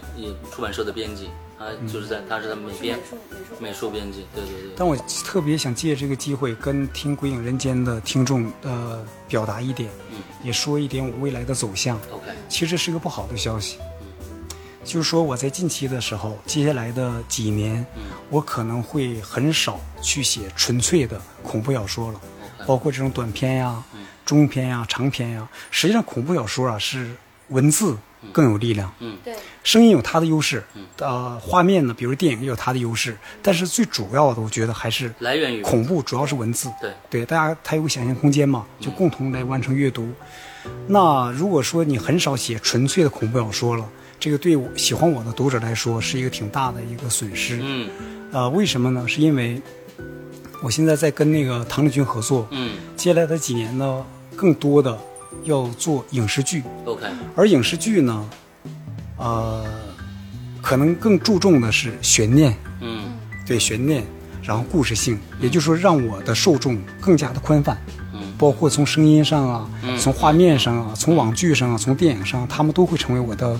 [0.51, 4.71] 出版社的编辑，他就是在他是在美是编美术美术编辑，对对对。
[4.77, 11.97] 但我特别想借这个机会跟听《鬼影人间》的听众呃表达一点，嗯也说一点我未来的走向。
[12.11, 13.77] OK，其实是个不好的消息，
[14.83, 17.83] 就是说我在近期的时候，接下来的几年，
[18.29, 22.21] 我可能会很少去写纯粹的恐怖小说了，
[22.67, 23.83] 包括这种短篇呀、
[24.23, 25.49] 中篇呀、长篇呀。
[25.71, 27.15] 实际上，恐怖小说啊是
[27.49, 27.97] 文字
[28.31, 28.91] 更有力量，
[29.23, 29.33] 对。
[29.63, 30.63] 声音有它的优势，
[30.99, 36.71] 呃，画面呢，比如电影也有它的优势，但是最主要的，我觉得还是来源于恐怖，主要是文字。
[36.81, 36.91] 对。
[37.09, 40.09] 对，大家他有个想象空间嘛，就共同来完成阅读。
[40.87, 43.85] 那如果说你很少写纯粹的恐怖小说了，
[44.19, 47.59] 这个对我喜欢我的读者来说是一个挺大的一个损失。
[47.61, 47.89] 嗯。
[48.31, 49.07] 呃，为什么呢？
[49.07, 49.61] 是因为
[50.61, 52.77] 我现在在跟那个唐丽君合作，嗯。
[52.95, 54.97] 接下来的几年呢，更多的
[55.43, 57.05] 要做影视剧，OK。
[57.35, 58.29] 而影视剧呢，
[59.17, 59.65] 呃，
[60.61, 63.03] 可能更注重的是悬念，嗯。
[63.45, 64.03] 对悬念，
[64.43, 67.77] 然后故事性，也就是说让我的受众更加的宽泛，
[68.13, 68.19] 嗯。
[68.37, 73.57] 包括从声音上啊，从画面上啊，从网剧上啊，从电影上，他们都会成为我的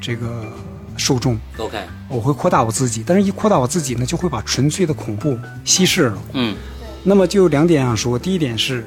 [0.00, 0.46] 这个
[0.96, 1.38] 受众。
[1.58, 6.18] OK 我会扩大我自己，但是一扩大我自己呢，就会把纯粹的恐怖稀释了。
[6.32, 6.56] 嗯。
[7.04, 8.86] 那么就有两点想说，第一点是，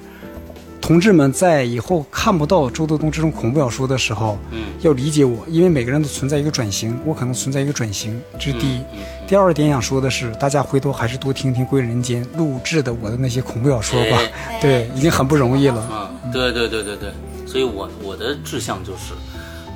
[0.90, 4.64] 同志们在以后看不到周德东这种恐怖小说的时候，嗯。
[4.82, 8.80] 要理解我，因为每个人都存在一个转型，我可能存在一个转型，这是第一。
[8.94, 8.98] 嗯
[9.28, 14.18] 第二点想说的是，大家回头还是多听听《归人间》录制的我的那些恐怖小说吧，
[14.50, 14.58] 哎。
[14.60, 15.88] 对，已经很不容易了。
[15.92, 17.12] 嗯，对对对对对，
[17.46, 19.14] 所以我我的志向就是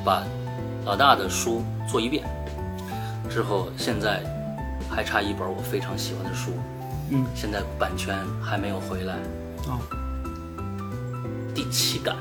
[0.03, 0.23] 把
[0.83, 2.23] 老大的书做一遍，
[3.29, 4.23] 之后现在
[4.89, 6.49] 还差一本我非常喜欢的书，
[7.11, 9.13] 嗯，现在版权还没有回来，
[9.67, 9.77] 哦
[11.53, 12.15] 第七个，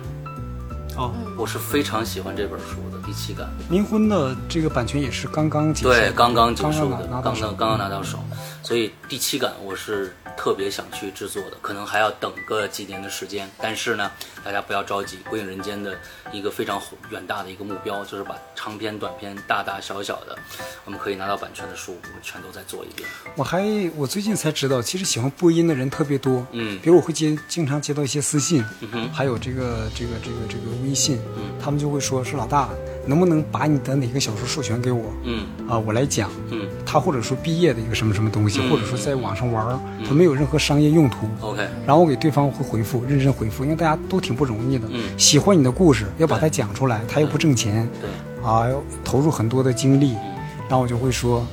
[0.97, 8.19] 哦，我是非常喜欢这本书的，第七感，冥婚的这个版权也是刚刚结束，对，刚刚结束的，刚刚刚刚刚拿到手，
[8.63, 13.49] 所以第七感我是特别想去制作的，可能还要等个几年的时间。
[13.59, 14.11] 但是呢，
[14.45, 15.97] 大家不要着急，《归影人间》的
[16.31, 20.37] 一个非常远大的一个目标，就是把长篇、短篇、大大小小的，
[20.85, 23.09] 我们可以拿到版权的书，我们全都再做一遍。
[23.37, 23.63] 我还
[23.97, 26.47] 我最近才知道，其实喜欢播音的人特别多。
[26.53, 31.19] 嗯比如我会接经常接到一些私信，哼还有这个这个这个这个微信，
[31.63, 32.69] 他们就会说是老大，
[33.07, 35.05] 能不能把你的哪个小说授权给我？
[35.25, 35.45] 嗯。
[35.69, 36.31] 啊、我来讲。
[36.51, 36.67] 嗯。
[36.85, 41.27] 他或者说毕业的一个什么什么东西，嗯或者说在网上玩儿，他没有任何商业用途。
[41.41, 44.87] ，OK，然后我给对方会回复，认真回复，因为大家都挺不容易的。
[44.91, 45.19] 嗯。
[45.19, 48.11] 喜欢你的故事，要把它讲出来，他又不挣钱，对，
[48.47, 50.33] 啊，要投入很多的精力，嗯。
[50.69, 51.47] 然后我就会说，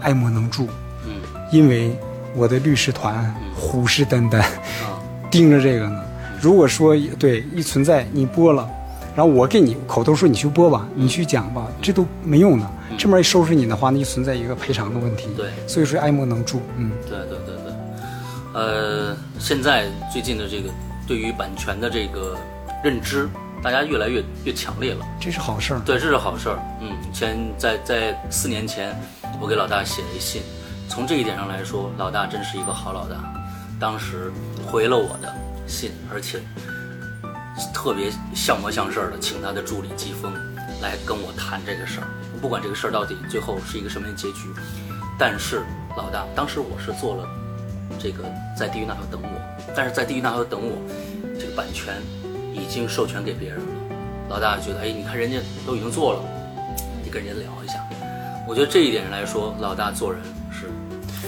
[0.00, 0.68] 爱莫能助，
[1.06, 1.20] 嗯。
[1.50, 1.96] 因为
[2.36, 4.46] 我的律师团虎视眈眈，啊。
[5.30, 6.02] 盯着这个呢。
[6.40, 8.68] 如果说对一存在你播了，
[9.14, 12.66] 然后我给你口头说你去播吧，你去讲吧，这都没用的。
[12.96, 15.28] 这面一收拾你的话，那就存在一个赔偿的问题。
[15.36, 16.90] 对所以说爱莫能助，嗯。
[17.08, 17.72] 对对对对，
[18.54, 20.70] 呃，现在最近的这个
[21.06, 22.36] 对于版权的这个
[22.82, 23.28] 认知，
[23.62, 25.06] 大家越来越越强烈了。
[25.20, 25.80] 这是好事儿。
[25.84, 26.58] 对，这是好事儿。
[26.80, 28.98] 嗯，前在在四年前，
[29.40, 30.42] 我给老大写了一信，
[30.88, 33.16] 从这一点上来说，老大真是一个好老大，
[33.78, 34.32] 当时
[34.66, 35.34] 回了我的
[35.70, 36.40] 信，而且
[37.72, 40.34] 特别像模像式儿的请他的助理季风
[40.82, 42.06] 来跟我谈这个事儿，
[42.40, 44.48] 不管这个事儿到底最后是一个什么样的结局，
[45.18, 45.62] 但是
[45.96, 47.28] 老大，当时我是做了
[47.98, 48.24] 这个
[48.56, 49.28] 在地狱那头等我，
[49.76, 50.76] 但是在地狱那头等我，
[51.38, 51.94] 这个版权
[52.52, 53.64] 已经授权给别人了。
[54.28, 56.22] 老大觉得，哎，你看人家都已经做了，
[57.04, 57.74] 你跟人家聊一下。
[58.48, 60.20] 我觉得这一点来说，老大做人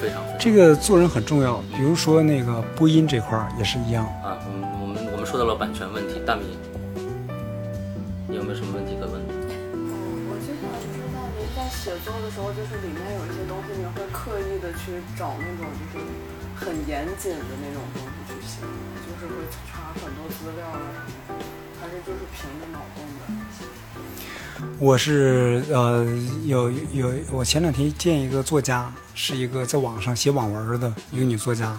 [0.02, 4.02] 非常非常这个做人很重要，比如说那个播音这块儿也是一样。
[4.18, 4.34] 啊。
[4.42, 6.58] 我们我们我们说到了版权问题，大米，
[8.26, 9.14] 你有没有什么问题可问？
[9.22, 16.02] 嗯，我就想知道您在写作的时候，就是里面有一些东西，你会刻意的去找那种就是
[16.58, 19.38] 很严谨的那种东西去写吗，就是会
[19.70, 21.46] 查很多资料啊什么的，
[21.78, 23.30] 还是就是凭着脑洞的？
[24.78, 26.04] 我是呃
[26.44, 31.78] 有有，我前两天见一个作家，是一个在网上写网文的一个女作家。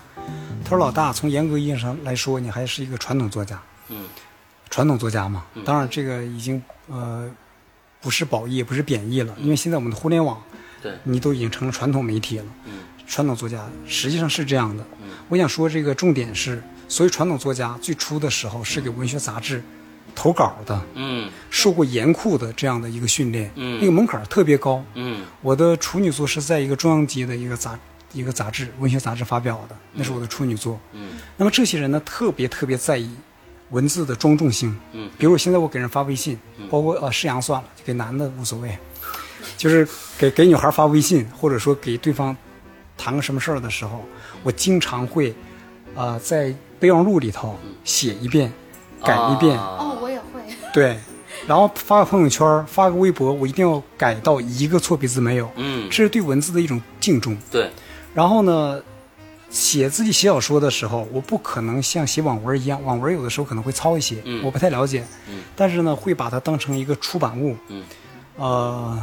[0.63, 4.05] 她说：“老大，从严格意义上来说，你还是一个传统作家，嗯
[4.69, 5.43] 传统作家嘛。
[5.65, 7.29] 当然，这个已经呃
[7.99, 10.41] 不是褒义，也不是贬义了，因为现在我们的互联网，
[10.81, 12.45] 对，你都已经成了传统媒体了。
[12.65, 12.73] 嗯
[13.05, 14.83] 传统作家实际上是这样的。
[15.27, 19.61] 我想说，这个重点是，所以传统作家最初的时候是给文学杂志
[20.15, 21.29] 投稿的，嗯。
[21.49, 23.79] 受过严酷的这样的一个训练，嗯。
[23.79, 24.83] 那个门槛儿特别高。
[24.95, 25.23] 嗯。
[25.41, 27.77] 我的处女作是在一个中央级的一个杂
[28.11, 30.79] 一个杂志文学杂志发表的，那是我的处女作。
[30.91, 31.11] 嗯。
[31.37, 33.09] 那么这些人呢，特别特别在意
[33.69, 34.75] 文字的庄重性。
[34.93, 35.09] 嗯。
[35.17, 36.37] 比如我现在我给人发微信，
[36.69, 38.77] 包括呃是阳算了，给男的无所谓，
[39.57, 42.35] 就是给给女孩发微信，或者说给对方
[42.97, 44.03] 谈个什么事儿的时候，
[44.41, 45.33] 我经常会
[45.95, 48.51] 呃在备忘录里头写一遍，
[49.03, 49.59] 改一遍。
[50.73, 50.97] 对，
[51.47, 55.87] 然后发个朋友圈，发个微博，我一定要改到一个错别字没有，嗯。
[55.89, 57.37] 这是对文字的一种敬重。
[57.51, 57.69] 对，
[58.13, 58.81] 然后呢，
[59.49, 64.43] 写自己写小说的时候，我不可能像写网文一样，网文有的时候可能会糙一些，嗯。
[64.43, 65.43] 我不太了解，嗯。
[65.55, 67.83] 但是呢，会把它当成一个出版物，嗯。
[68.35, 68.99] 呃，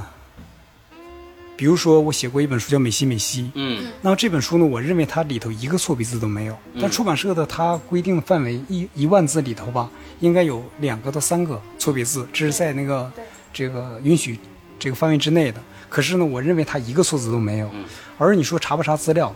[1.60, 3.92] 比如说我写过一本书叫《美西美西》，嗯。
[4.00, 6.80] 那么这本书呢，我认为它里头一个错别字都没有，嗯。
[6.80, 13.12] 但出版社的它规定的范围一一万字里头吧，应该有两个到三个错别字，这是在那个
[13.52, 14.38] 这个允许
[14.78, 15.60] 这个范围之内的。
[15.90, 17.68] 可是呢，我认为它一个错字都没有。
[17.74, 17.84] 嗯。
[18.16, 19.30] 而你说查不查资料，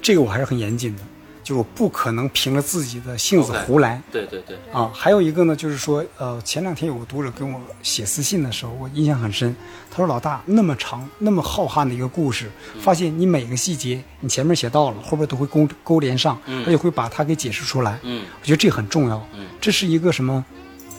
[0.00, 1.02] 这个我还是很严谨的，
[1.42, 4.00] 就是我不可能凭着自己的性子胡来。
[4.10, 9.54] 对对对，啊，还有一个呢，就是说，呃，前两天有个读者跟我写私信的时候，我印象很深。
[9.90, 12.50] 他说：“老大，那么长、那么浩瀚的一个故事，
[12.80, 17.98] 发现你每个细节，你前面写到了，后边都会勾勾连上，而且会把它给解释出来。
[18.02, 19.22] 嗯我觉得这很重要。
[19.34, 20.42] 嗯这是一个什么？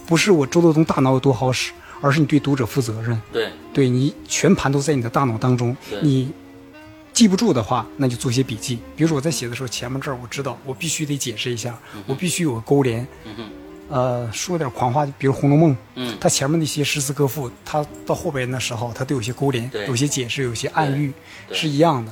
[0.05, 3.19] 不是我周德东大脑有多好使，而是你对读者负责任。
[3.31, 6.31] 对对你全盘都在你的大脑当中对，你
[7.13, 8.79] 记不住的话，那就做些笔记。
[8.95, 13.07] 比如说我在写的时候，前面这儿我知道我必须得解释一下，我必须有个勾连。
[13.89, 16.17] 呃，说点狂话，比如《红楼梦》，嗯。
[16.19, 21.13] 它前面那些诗词歌赋，它到后边的时候，它都有些勾连对，有些解释，有些暗喻，
[21.51, 22.11] 是一样的。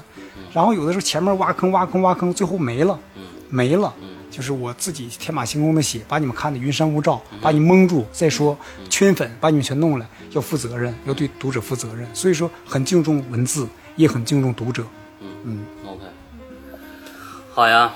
[0.53, 3.23] 然后有的时候前面挖坑挖坑挖坑，最后没了，嗯。
[3.49, 3.91] 没了。
[4.29, 8.57] 就是我自己天马行空的写，把你们看的云山雾罩，把你蒙住，再说
[8.89, 12.07] 圈粉，把你们全弄来，要负责任，要对读者负责任。
[12.13, 14.83] 所以说，很敬重文字，也很敬重读者。
[15.43, 16.01] 嗯，OK，
[17.53, 17.93] 好呀，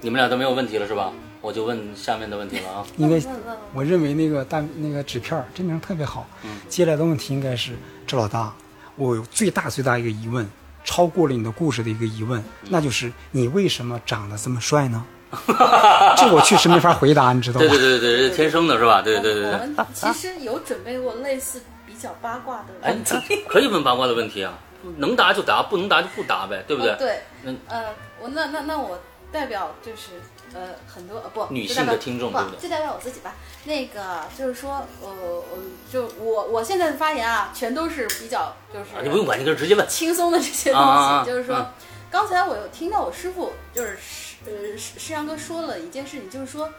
[0.00, 1.12] 你们俩都没有问题了是吧？
[1.40, 2.86] 我就问下面的问题了啊。
[2.98, 6.26] 应该问问问我认为那个大那个纸片儿这名特别好。
[6.68, 7.72] 接下来的问题应该是
[8.06, 8.52] 这老大，
[8.96, 10.48] 我有最大最大一个疑问，
[10.84, 15.04] 超过了你的故事的一个疑问，那就是你为什么长得这么帅呢？
[16.16, 17.66] 这我确实没法回答，你知道吗？
[17.68, 19.02] 对对对对，这是天生的是吧？
[19.02, 19.52] 对对对对。
[19.52, 24.58] 我们其实有准备过类似比较八卦的哎问题。，可以问八卦的问题啊，
[24.98, 26.92] 能答就答，不能答就不答呗，对不对？
[26.92, 28.98] 哦对，嗯呃，我那那那我
[29.32, 30.20] 代表就是
[30.54, 33.34] 呃很多呃不女性的听众对不对就代表我自己吧。
[33.64, 35.58] 那个就是说，呃，呃
[35.92, 39.86] 就我我现在的发言啊，全都是比较就是、啊你不用管，你就直接问。
[39.88, 40.80] 轻松的这些东
[41.24, 41.66] 西， 就是说，嗯
[42.10, 46.72] 刚才我有听到我师傅就是师呃师师阳哥说了一件事情，就是说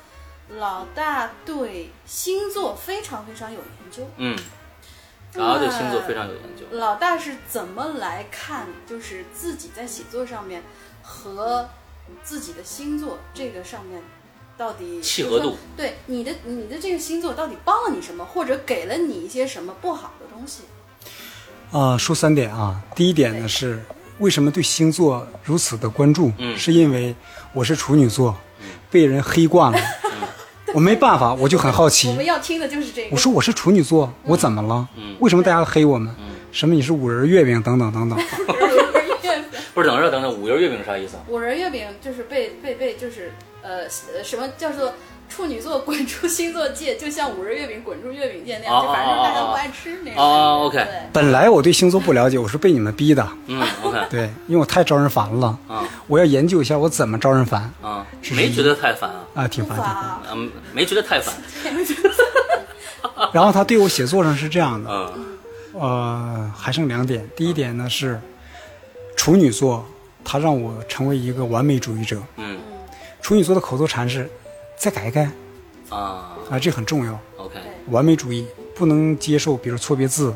[0.57, 4.09] 老大对星座非常非常有研究。
[4.17, 4.35] 嗯，
[5.33, 6.65] 然后对星座非常有研究。
[6.71, 10.63] 老大是怎么来看，就是自己在写作上面
[11.01, 11.69] 和
[12.23, 14.01] 自己的星座这个上面
[14.57, 15.57] 到底契合度？
[15.77, 20.63] 对你的你的这个星座到底帮了你什么，或者给了你一些什么不好的东西？
[21.71, 22.81] 啊、说三点啊。
[22.95, 23.81] 第一点呢是
[24.17, 26.31] 为什么对星座如此的关注？
[26.37, 27.15] 嗯是因为
[27.53, 28.35] 我是处女座，
[28.89, 29.79] 被人黑惯了，
[30.75, 32.25] 我没办法，我就很好我奇们。
[32.25, 33.09] 要听的就是这个。
[33.11, 34.87] 我说我是处女座，我怎么了？
[34.97, 36.13] 嗯为什么大家黑我们？
[36.51, 38.17] 什么你是五仁月饼等等等等。
[38.17, 38.25] 月
[39.73, 41.23] 不是，等着等等，五仁月饼啥意思啊？
[41.27, 43.81] 五仁月饼就是被被被就是呃
[44.15, 44.93] 呃什么叫做
[45.29, 50.21] 处女座滚出星座界，就像五仁月饼滚出月饼界那样，哦就反正大家不爱吃那种。
[50.21, 53.25] 哦，OK，本来我对星座不了解，我是被你们逼的。
[53.45, 55.57] 嗯， OK，对，因为我太招人烦了。
[55.67, 60.19] 啊我要研究一下我怎么招人烦啊，没觉得太烦啊，啊，挺烦挺烦。
[60.33, 61.33] 嗯，没觉得太烦，
[63.31, 65.37] 然后他对我写作上是这样的，嗯
[65.73, 67.23] 呃，还剩两点。
[67.35, 68.19] 第一点呢是
[69.15, 69.85] 处女座，
[70.25, 72.17] 他让我成为一个完美主义者。
[72.37, 72.59] 嗯
[73.21, 74.27] 处女座的口头禅是
[74.79, 75.29] 再改一改
[75.89, 76.37] 啊。
[76.49, 77.19] 啊，这很重要。
[77.37, 77.59] ，OK，
[77.89, 80.33] 完美主义不能接受，比如错别字，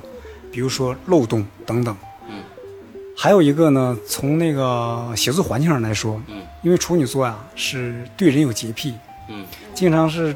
[0.51, 1.95] 比如说漏洞等等。
[2.29, 2.35] 嗯。
[3.17, 6.43] 还有一个呢，从那个写作环境上来说，嗯。
[6.61, 8.93] 因为处女座呀、是对人有洁癖，
[9.29, 9.45] 嗯。
[9.73, 10.35] 经常是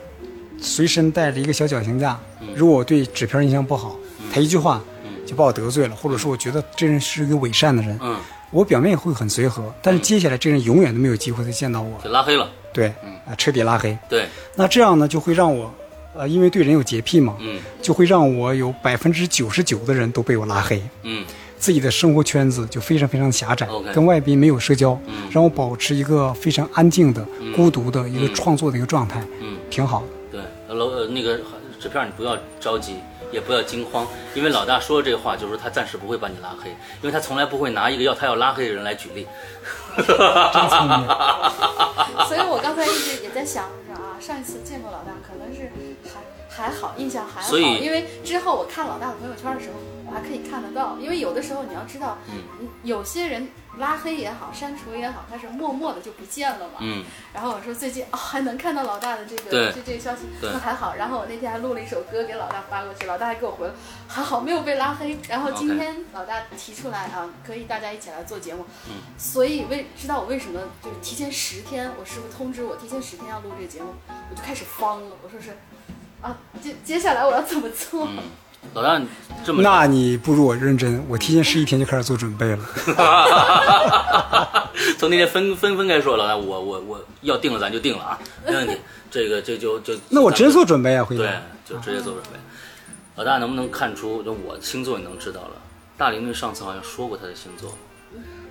[0.60, 2.18] 随身带着一个小脚行架。
[2.40, 2.48] 嗯。
[2.56, 3.96] 如果我对纸片印象不好，
[4.34, 5.26] 他一句话嗯。
[5.28, 8.18] 就把我得罪了，或者说我觉得这人是一个伪善的人，嗯，
[8.52, 13.98] 我表面会很随和，但是接下来这人永远都没有机会再见到我，就拉黑了，对，嗯啊，彻底拉黑。
[14.08, 14.26] 对，
[14.56, 15.74] 那这样呢，就会让我，
[16.16, 21.26] 呃，因为对人有洁癖嘛，嗯就会让我有百分之九十九的人都被我拉黑，嗯
[21.58, 30.08] 自己的生活圈子就非常非常狭窄跟外宾没有社交，嗯让我保持一个非常安静的、嗯孤独的一个嗯创作的一个状态，嗯，挺好的。
[30.32, 31.40] 对，呃楼呃那个
[31.80, 32.96] 纸片你不要着急。
[33.32, 36.70] 也不要惊慌，因为老大说这话就是他暂时不会把你拉黑，
[37.02, 39.28] 因为他从来不会拿一个要他要拉黑的人来举例。
[39.98, 40.06] 真
[40.70, 41.08] 聪明。
[42.28, 45.72] 所以我刚才一直也在想着啊，上一次见过老大，可能是
[46.04, 46.20] 还
[46.50, 49.76] 还好，印象还好，所因为之后我看老大的朋友圈的时候，
[50.06, 53.48] 我还可以看得到，因为有的时候你要知道，嗯有些人
[53.78, 56.76] 拉黑也好，删除也好，他是默默的就不见了嘛。
[56.80, 57.04] 嗯
[57.34, 60.96] 然后我说最近哦还能看到老大的这个这这个消息，那还好。
[60.96, 63.74] 然后我那天还录了一首歌给老大发过去，老大还给我回了，
[64.08, 65.18] 还好没有被拉黑。
[65.30, 68.66] 然后今天老大提出来啊，可以大家一起来做节目。
[68.90, 73.94] 嗯所以为知道我为什么就是提前十天，我师傅通知我提前十天要录这个节目，
[74.30, 75.16] 我就开始慌了。
[75.24, 75.56] 我说是
[76.22, 78.08] 啊，接接下来我要怎么做？
[78.08, 78.18] 嗯，
[78.74, 79.08] 老大你
[79.46, 82.60] 这么那你不如我认真，我提前十一天就开始做准备了。
[85.00, 88.78] 从那天分分分开说，老大我我我要定了咱就定了啊，没问题。
[89.10, 91.30] 这个这就就 那我直接做准备啊，回对。，
[91.66, 92.32] 就直接做准备。
[93.16, 95.52] 老大能不能看出，就我星座你能知道了？
[95.98, 97.76] 大玲玲上次好像说过她的星座，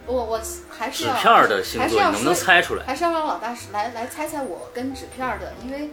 [0.07, 2.85] 我我还是纸片儿的星还是要座你能不能猜出来？
[2.85, 5.91] 还是要让老大来来猜猜我跟纸片儿的，因为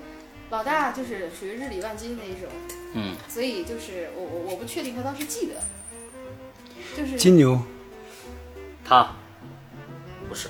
[0.53, 2.47] 老大就是属于日理万机那一种，
[2.93, 5.55] 嗯，所以就是我我我不确定他当时记得，
[6.95, 7.59] 就是金牛，
[8.85, 9.15] 他
[10.29, 10.49] 不是，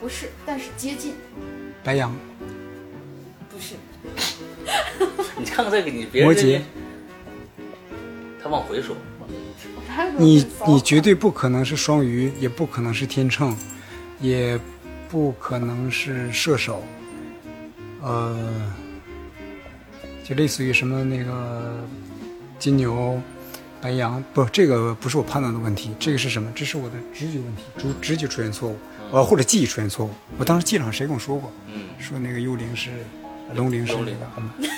[0.00, 1.14] 不是，但是接近，
[1.82, 2.14] 白羊，
[3.50, 3.74] 不是，
[5.36, 6.60] 你看看这个你别人摩羯，
[8.40, 8.94] 他往回说，
[10.16, 13.56] 你你绝对不可能是双鱼，也不可能是天秤，
[14.20, 14.56] 也
[15.10, 16.84] 不可能是射手，
[18.00, 18.72] 呃，
[20.24, 21.84] 就类似于什么那个
[22.58, 23.20] 金牛、
[23.80, 26.50] 白羊，不，这个不是我判断的问题，这个是什么？
[26.54, 28.76] 这是我的直觉问题，直直觉出现错误，
[29.10, 30.10] 呃，或者记忆出现错误。
[30.38, 32.90] 我当时记上谁跟我说过，嗯，说那个幽灵是
[33.54, 34.16] 龙灵是幽灵。
[34.20, 34.70] 那个，嗯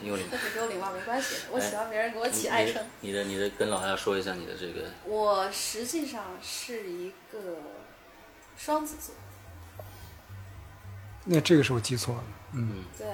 [0.02, 0.24] 幽灵。
[0.56, 2.82] 幽灵吧，没关系，我喜欢别人给我起爱称。
[3.00, 7.38] 你的你的跟老大说一下你的这个，我实际上是一个
[8.56, 9.14] 双子座，
[11.24, 12.24] 那这个是我记错了，
[12.54, 13.06] 嗯，对，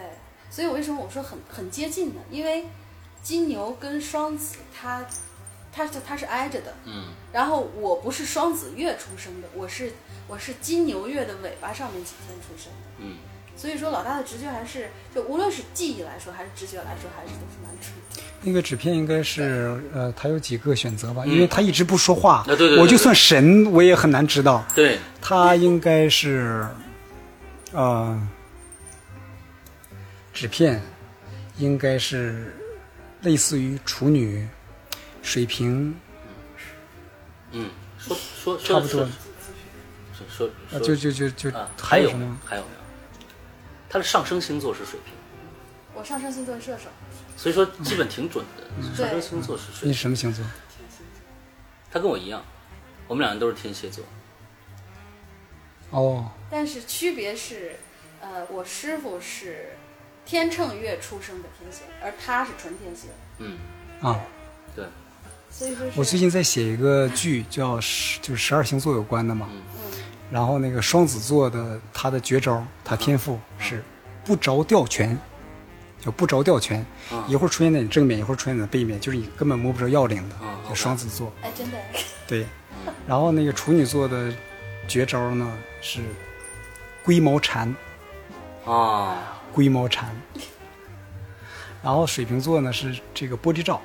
[0.51, 2.21] 所以我为什么我说很很接近呢？
[2.31, 2.65] 因为
[3.23, 5.05] 金牛跟双子它
[5.73, 7.05] 它是它是挨着的，嗯。
[7.33, 9.93] 然后我不是双子月出生的，我是
[10.27, 13.17] 我是金牛月的尾巴上面几天出生的，嗯，
[13.57, 18.23] 所以说老大的直觉还是就无论是记忆来说还是直觉来说，还是都是蛮准的。
[18.43, 26.67] 那个纸片应该是呃，他有几个选择吧，因为他一直不说话，啊对对对我就算神我也很难知道，对，他应该是，
[27.73, 28.19] 呃，
[30.37, 30.83] 纸片
[31.57, 32.55] 应该是
[33.23, 34.47] 类似于处女、
[35.23, 35.99] 水瓶
[37.53, 39.09] 嗯，说说差不多
[40.13, 42.39] 说说就就就就啊，还有什么？
[42.45, 42.77] 还有没有？
[43.89, 45.15] 他的上升星座是水瓶，
[45.95, 46.91] 我上升星座是射手，
[47.35, 48.65] 所以说基本挺准的。
[48.77, 50.45] 嗯上升星座是水你，什么星座？
[51.91, 52.45] 他跟我一样，
[53.09, 54.05] 我们两个都是天蝎座。
[55.89, 57.77] 哦，但是区别是，
[58.21, 59.71] 呃，我师傅是
[60.27, 63.07] 天秤月出生的天蝎，而他是纯天蝎，
[63.39, 63.57] 嗯，
[64.03, 64.21] 啊，
[64.75, 64.85] 对，
[65.51, 69.49] 所以说我最近在写一个剧，叫十就是十二星座有关的嘛。
[69.51, 69.63] 嗯。
[70.29, 73.81] 然后那个双子座的他的绝招，他天赋是
[74.25, 75.17] 不着调拳，
[76.01, 81.33] 叫不着调拳，啊一会儿出现在你正面，一会儿出现在你背面，就是你根本摸不着要领的啊，叫双子座。
[81.43, 81.79] 哎，真的，
[82.27, 82.45] 对，
[83.07, 84.35] 然后那个处女座的
[84.89, 86.01] 绝招呢是
[87.05, 87.73] 龟毛缠，
[88.65, 90.15] 啊，龟毛蝉。
[91.83, 93.81] 然后水瓶座呢是这个玻璃罩，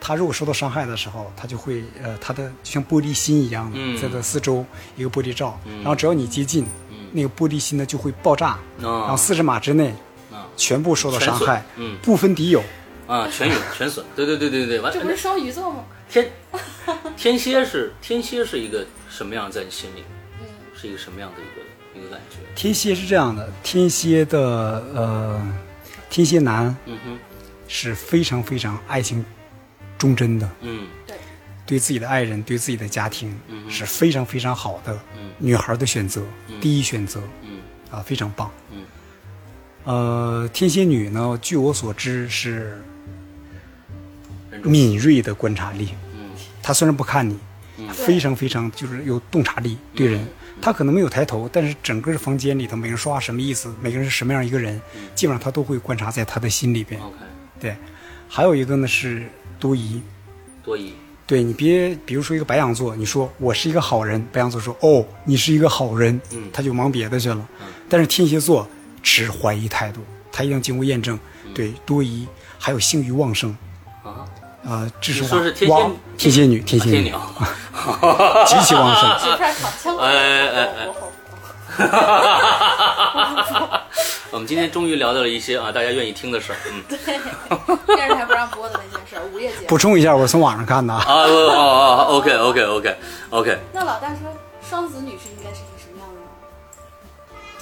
[0.00, 3.96] 他如果受到伤害的时候，他就会呃，他的就像玻璃心一样的，嗯。
[3.96, 4.66] 在他四周
[4.96, 5.76] 一个玻璃罩，嗯。
[5.76, 7.06] 然后只要你接近，嗯。
[7.12, 9.94] 那个玻璃心呢就会爆炸，然后啊四十码之内
[10.32, 10.48] 啊。
[10.56, 11.96] 全部受到伤害，嗯。
[12.02, 12.60] 不分敌友。
[13.06, 15.84] 啊，全有 全损，对对对对对，完这不是双鱼座吗？
[16.08, 16.30] 天
[17.16, 20.04] 天蝎是天蝎是一个什么样在你心里？
[20.40, 21.73] 嗯，是一个什么样的一个一
[22.04, 22.36] 个感觉？
[22.54, 24.40] 天蝎是这样的，天蝎的
[24.94, 25.54] 呃，
[26.08, 27.18] 天蝎男嗯哼，
[27.66, 29.24] 是非常非常爱情
[29.98, 30.86] 忠贞的，嗯。
[31.06, 31.16] 对，
[31.66, 36.22] 对自己的爱人、对自己的家庭嗯是非常非常好的嗯女孩的选择，
[36.60, 37.58] 第一选择嗯。
[37.90, 38.50] 啊，非常棒。
[38.70, 38.84] 嗯。
[39.84, 42.80] 呃，天蝎女呢，据我所知是
[44.62, 46.30] 敏锐的观察力，嗯。
[46.62, 47.40] 她虽然不看你，嗯
[47.92, 50.26] 非常非常就是有洞察力对人。
[50.62, 54.80] 他可能没有抬头，但是整个房间里头每个人说话什么意思，每个人是什么样一个人，
[55.14, 57.00] 基本上他都会观察在他的心里边。
[57.58, 57.76] 对，
[58.28, 60.00] 还有一个呢是多疑。
[60.62, 60.94] 多疑，
[61.26, 67.48] 对你别，比如说一个白羊座，你说我是一个好人，白羊座说哦，你是一个好人，嗯他就忙别的去了。
[67.60, 68.66] 嗯但是天蝎座
[69.02, 70.00] 持怀疑态度，
[70.32, 72.26] 他一定经过验证，嗯对多疑，
[72.58, 73.54] 还有性欲旺盛，
[74.02, 74.24] 啊，
[74.68, 77.12] 啊，这是你说是天蝎旺天蝎女，天蝎女
[78.46, 79.10] 极其旺盛。
[80.00, 81.04] 哎哎哎我我
[84.30, 86.96] 我们今天终于聊到了一些啊大家愿意听的事儿，嗯对
[87.96, 89.66] 电视台不让播的那件事儿，午夜节目。
[89.68, 91.02] 补充一下，我是从网上看的啊。
[91.06, 92.96] 啊哦哦哦，OK OK OK
[93.30, 94.18] OK，那老大说，
[94.68, 95.60] 双子女是应该是？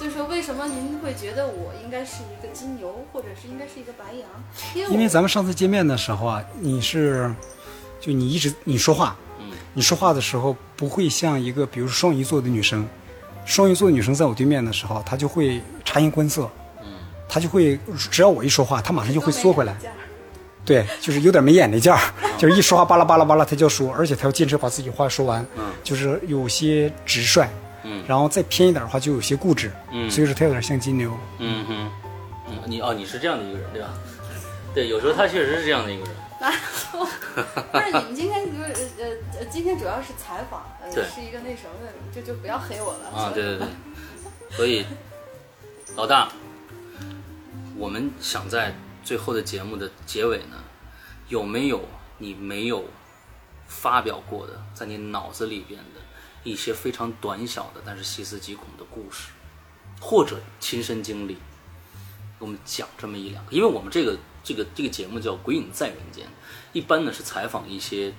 [0.03, 4.29] 就是说，为什么您会觉得我应该是一个金牛，或者是应该是一个白羊？
[4.75, 7.33] 因为因为咱们上次见面的时候啊，你是，
[8.01, 12.85] 就你一直你说话，嗯你说话的时候不会像一个比如说双鱼座的女生，
[13.45, 16.49] 双鱼座的女生在我对面的时候，她就会察言观色，
[16.81, 16.91] 嗯
[17.29, 17.79] 她就会
[18.11, 19.73] 只要我一说话，她马上就会缩回来
[20.65, 21.97] 对，就是有点没眼力劲儿，
[22.37, 27.47] 就是一说话巴拉巴拉巴拉，她就要说，而且她要坚持把自己话说完，嗯就是有些直率，
[27.83, 31.91] 嗯然后再偏一点的话就有些固执，嗯所以说他有点像金牛，嗯哼，
[32.47, 33.89] 嗯你哦你是这样的一个人对吧？
[34.73, 36.15] 对，有时候他确实是这样的一个人？
[37.71, 39.05] 不是你们今天就是呃
[39.39, 43.09] 呃，今天主要是采访，呃，是一个那什么的，就就不要黑我了。
[43.09, 43.67] 啊，对对对，
[44.55, 44.85] 所以
[45.95, 46.29] 老大，
[47.77, 48.73] 我们想在
[49.03, 50.57] 最后的节目的结尾呢，
[51.29, 51.81] 有没有
[52.17, 52.83] 你没有
[53.67, 56.01] 发表过的，在你脑子里边的
[56.43, 59.29] 一些非常短小的，但是细思极恐的故事，
[60.01, 63.51] 或者亲身经历，给我们讲这么一两个？
[63.51, 66.25] 因为我们这个这个这个节目叫《鬼影在人间》，
[66.73, 68.13] 一般呢是采访一些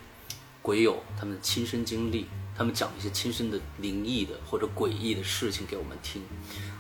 [0.62, 6.22] 鬼友他们的亲身经历，他们讲一些亲身的灵异的或者诡异的事情给我们听。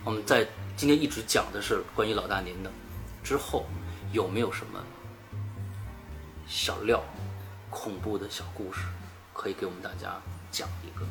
[0.02, 2.70] 我们在今天一直讲的是关于老大您的，
[3.22, 3.66] 之后
[4.12, 4.82] 有没有什么
[6.46, 7.02] 小料、
[7.68, 8.80] 恐怖的小故事
[9.32, 10.20] 可以给我们大家
[10.50, 11.04] 讲一个？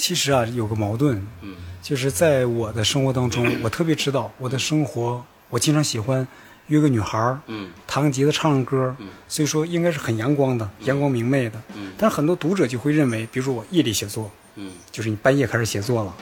[0.00, 1.54] 其实啊有个矛盾，嗯。
[1.82, 6.26] 就是在我的生活当中， 我特别知道我的生活，我经常喜欢
[6.68, 7.70] 约个女孩儿，嗯。
[7.86, 8.94] 弹个吉他，唱唱歌，
[9.28, 11.60] 所以说应该是很阳光的，阳光明媚的。
[11.74, 11.92] 嗯。
[11.98, 16.14] 但是很多读者就会认为，比如说我夜里写作，嗯，就是你半夜开始写作了，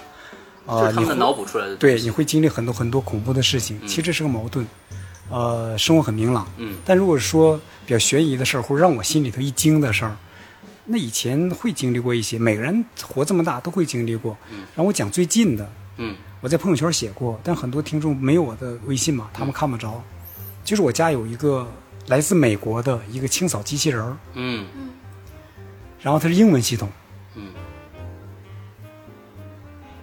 [0.66, 1.76] 啊、你会脑补出来的。
[1.76, 4.66] 对，你会经历很多很多恐怖的事情，其实这是个矛盾。
[5.30, 6.76] 呃，生活很明朗，嗯。
[6.84, 10.16] 但如果说比较悬疑的事儿，或者让我心里头一惊的事儿，
[10.90, 14.34] 那以前会经历过一些，每个人活这么大都会经历过。
[14.50, 16.16] 然后我讲最近的，嗯。
[16.40, 20.00] 我在朋友圈写过，但很多听众没有我的微信嘛，他们看不着。
[20.62, 21.66] 就是我家有一个
[22.06, 24.64] 来自美国的一个清扫机器人儿，嗯。
[26.00, 26.88] 然后它是英文系统。
[27.34, 27.48] 嗯。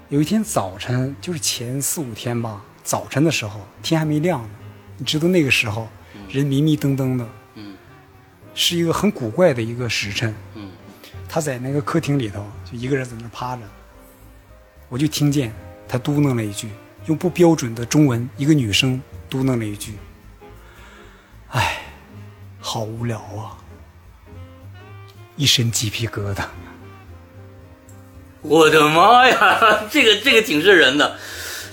[0.10, 4.50] 有一天早晨，就是前四五天吧，早晨的时候，天还没亮呢，
[4.98, 5.88] 你知道那个时候
[6.30, 7.26] 人迷迷瞪瞪的，
[7.56, 7.76] 嗯。
[8.54, 10.36] 是一个很古怪的一个时辰。
[10.56, 10.64] 嗯
[11.28, 13.62] 他在那个客厅里头就一个人在那趴着，
[14.90, 15.54] 我就听见
[15.88, 16.70] 他嘟囔了一句，
[17.08, 19.94] 用不标准的中文，一个女生嘟囔了一句
[21.52, 21.82] ：“哎，
[22.60, 23.58] 好无聊啊！”
[25.36, 26.46] 一身鸡皮疙瘩。
[28.42, 31.18] 我的妈呀， 这个这个挺瘆人的。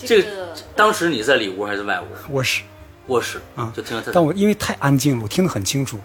[0.01, 2.35] 这这个当时你在里屋还是外屋？
[2.35, 2.63] 卧室，
[3.07, 4.11] 卧室啊就听到他。
[4.13, 6.01] 但我因为太安静了，我听得很清楚。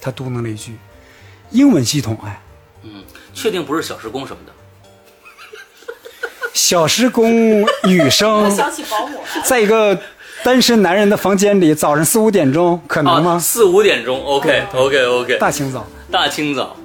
[0.00, 0.76] 他嘟囔了一句
[1.50, 2.40] ：“英文系统，哎，
[2.84, 3.02] 嗯，
[3.32, 4.52] 确定不是小时工什么的。
[6.54, 9.24] 小时工女我生想起保姆了。
[9.44, 9.98] 在一个
[10.44, 13.32] 单身男人的房间里，早上四五点钟，可能吗？
[13.32, 15.86] 啊，四五点钟，OK OK OK，大清早。
[16.10, 16.76] 大清早，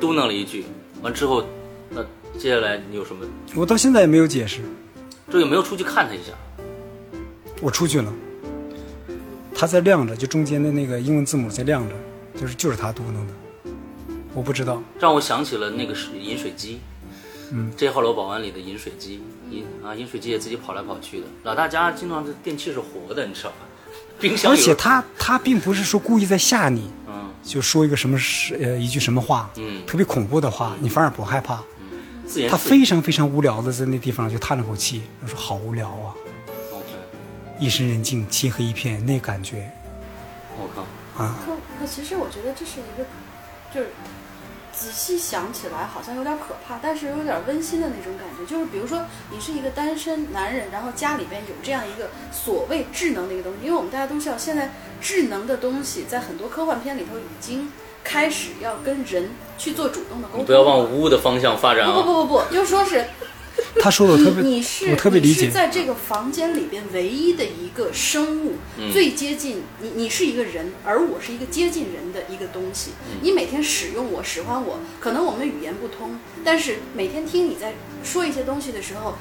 [0.00, 0.66] 嘟囔了一句，
[1.00, 1.44] 完之后，
[1.90, 2.02] 那
[2.38, 3.24] 接下来你有什么？
[3.54, 4.60] 我到现在也没有解释。
[5.30, 6.32] 这有没有出去看他一下？
[7.60, 8.12] 我出去了，
[9.54, 11.94] 他在亮着，就中间的那个英文字母在亮着，
[12.40, 13.32] 就是就是他嘟囔的，
[14.38, 14.80] 我不知道。
[15.00, 16.78] 让我想起了那个是饮水机，
[17.50, 19.20] 嗯，这号楼保安里的饮水机，
[19.50, 21.26] 饮啊饮水机也自己跑来跑去的。
[21.42, 23.56] 老大家经常这电器是活的，你知道吧？
[24.20, 27.30] 冰箱而且他他并不是说故意在吓你，嗯。
[27.42, 29.84] 就说一个什么是呃一句什么话，嗯。
[29.86, 31.56] 特别恐怖的话，你反而不害怕。
[31.56, 31.64] 他
[32.26, 32.70] 自言自语。
[32.70, 36.14] 非常非常无聊的在那地方就叹了口气，他说好无聊啊
[36.70, 36.86] ，OK，
[37.58, 39.68] 夜深人静，漆黑一片，那感觉。
[40.60, 40.82] 我靠，
[41.24, 43.06] 啊，可可其实我觉得这是一个，
[43.72, 43.88] 就是
[44.78, 48.46] 仔细想起来好像有点可怕，但是又有点温馨的那种感觉。
[48.48, 49.00] 就是比如说
[49.30, 54.70] 你是一个单身男人，然后家里边有这样一个所谓智能的一个东西，因为我们大家都知道，现在
[55.00, 57.72] 智能的东西在很多科幻片里头已经
[58.04, 60.42] 开始要跟人去做主动的沟通。
[60.42, 61.94] 你不要往无误的方向发展啊！
[61.94, 63.04] 不不不不不，就说是
[63.80, 72.92] 他说的我特别，你你是我特别理解你是在这个房间里边唯一的一个生物，嗯最接近你，你是一个人，而我是一个接近人的一个东西。
[73.10, 79.14] 嗯你每天使用我，使唤我，可能我们语言不通，但是每天听你在说一些东西的时候，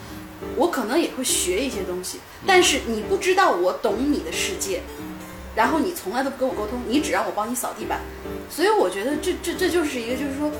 [0.55, 4.81] 我可能也会学一些东西，但是你不知道我懂你的世界。
[5.55, 8.01] 然后你从来都不跟我沟通，你只让我帮你扫地板，
[8.47, 10.51] 所以我觉得这这这就是一个，就是说，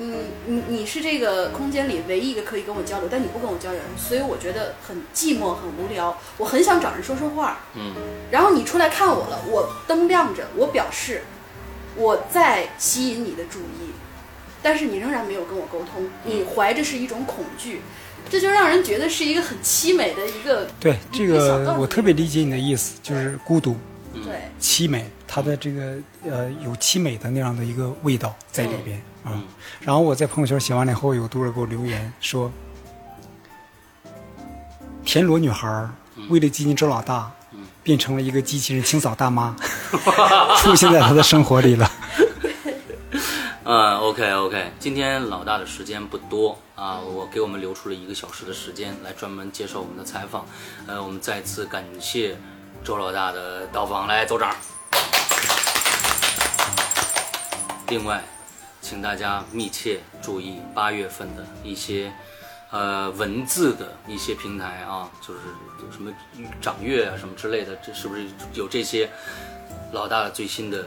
[0.00, 0.14] 嗯，
[0.46, 6.16] 你你是这个空间里唯一一个可以跟我交流，但你不跟我交流，所以我觉得很寂寞、很无聊。
[6.36, 7.94] 我很想找人说说话，嗯，
[8.30, 11.22] 然后你出来看我了，我灯亮着，我表示
[11.96, 13.90] 我在吸引你的注意，
[14.62, 17.80] 但是你仍然没有跟我沟通，你怀着是一种恐惧，
[18.30, 23.76] 这就让人觉得是一个很凄美的一个对这个我特别理解你的意思，就是孤独、
[24.14, 24.48] 对。
[24.60, 25.94] 凄美，它的这个
[26.24, 29.44] 呃有凄美的那样的一个味道在里边啊、嗯
[29.80, 32.50] 然后我在朋友圈写完了以后，有读者给我留言说，
[35.04, 35.90] 田螺女孩儿
[36.28, 37.30] 为了接近周老大，
[37.82, 39.54] 变成了一个机器人清扫大妈，
[40.58, 41.90] 出现在他的生活里了。
[43.64, 50.46] 嗯，OK OK，今天老大的时间不多啊，我给我们留出了一个小时的时间来专门接受我们的采访。
[50.86, 52.36] 呃，我们再次感谢
[52.82, 54.54] 周老大的到访，来走掌。
[57.88, 58.22] 另外，
[58.88, 62.10] 请大家密切注意八月份的一些
[62.70, 65.40] 呃文字的一些平台啊，就是
[65.84, 66.10] 有什么
[66.58, 68.24] 掌阅啊什么之类的，这是不是
[68.54, 69.06] 有这些
[69.92, 70.86] 老大的最新的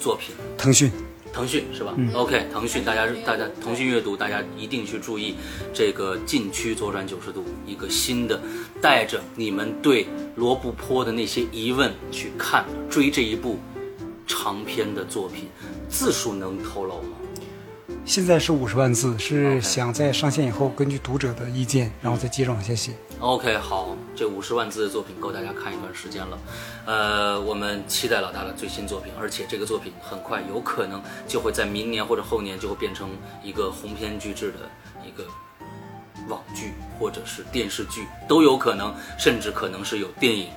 [0.00, 0.34] 作品？
[0.56, 0.90] 腾讯，
[1.34, 5.36] 腾讯是吧、o k 腾讯，大家大家腾讯阅读，大家一定去注意
[5.74, 8.40] 这个禁区左转九十度，一个新的，
[8.80, 13.58] 带着你们对罗布泊的那些疑问去看追这一部
[14.26, 15.48] 长篇的作品，
[15.88, 17.16] 字数能透露吗？
[18.04, 22.92] 现在是五十万字，是想在上线以后根据读者的意见，然后再接着往下写。
[23.18, 26.38] OK，好，这五十万字的作品够大家看一段时间了。
[26.84, 33.08] 呃，我们期待老大的最新作品，而且这个作品很快有可能就会在明年或者后年就会变成
[33.42, 34.58] 一个鸿篇巨制的
[35.04, 35.24] 一个
[36.28, 40.48] 网剧或者是电视剧都有可能，甚至可能是有电影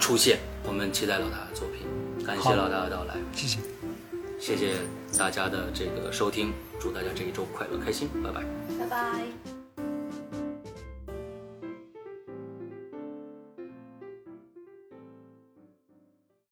[0.00, 0.38] 出现。
[0.66, 3.58] 我们期待老大的作品，感谢老大的到来，谢谢。
[4.38, 4.74] 谢谢
[5.18, 8.44] 大家的这个收听，祝大家这一周快乐开心，拜拜。
[8.78, 9.57] 拜拜。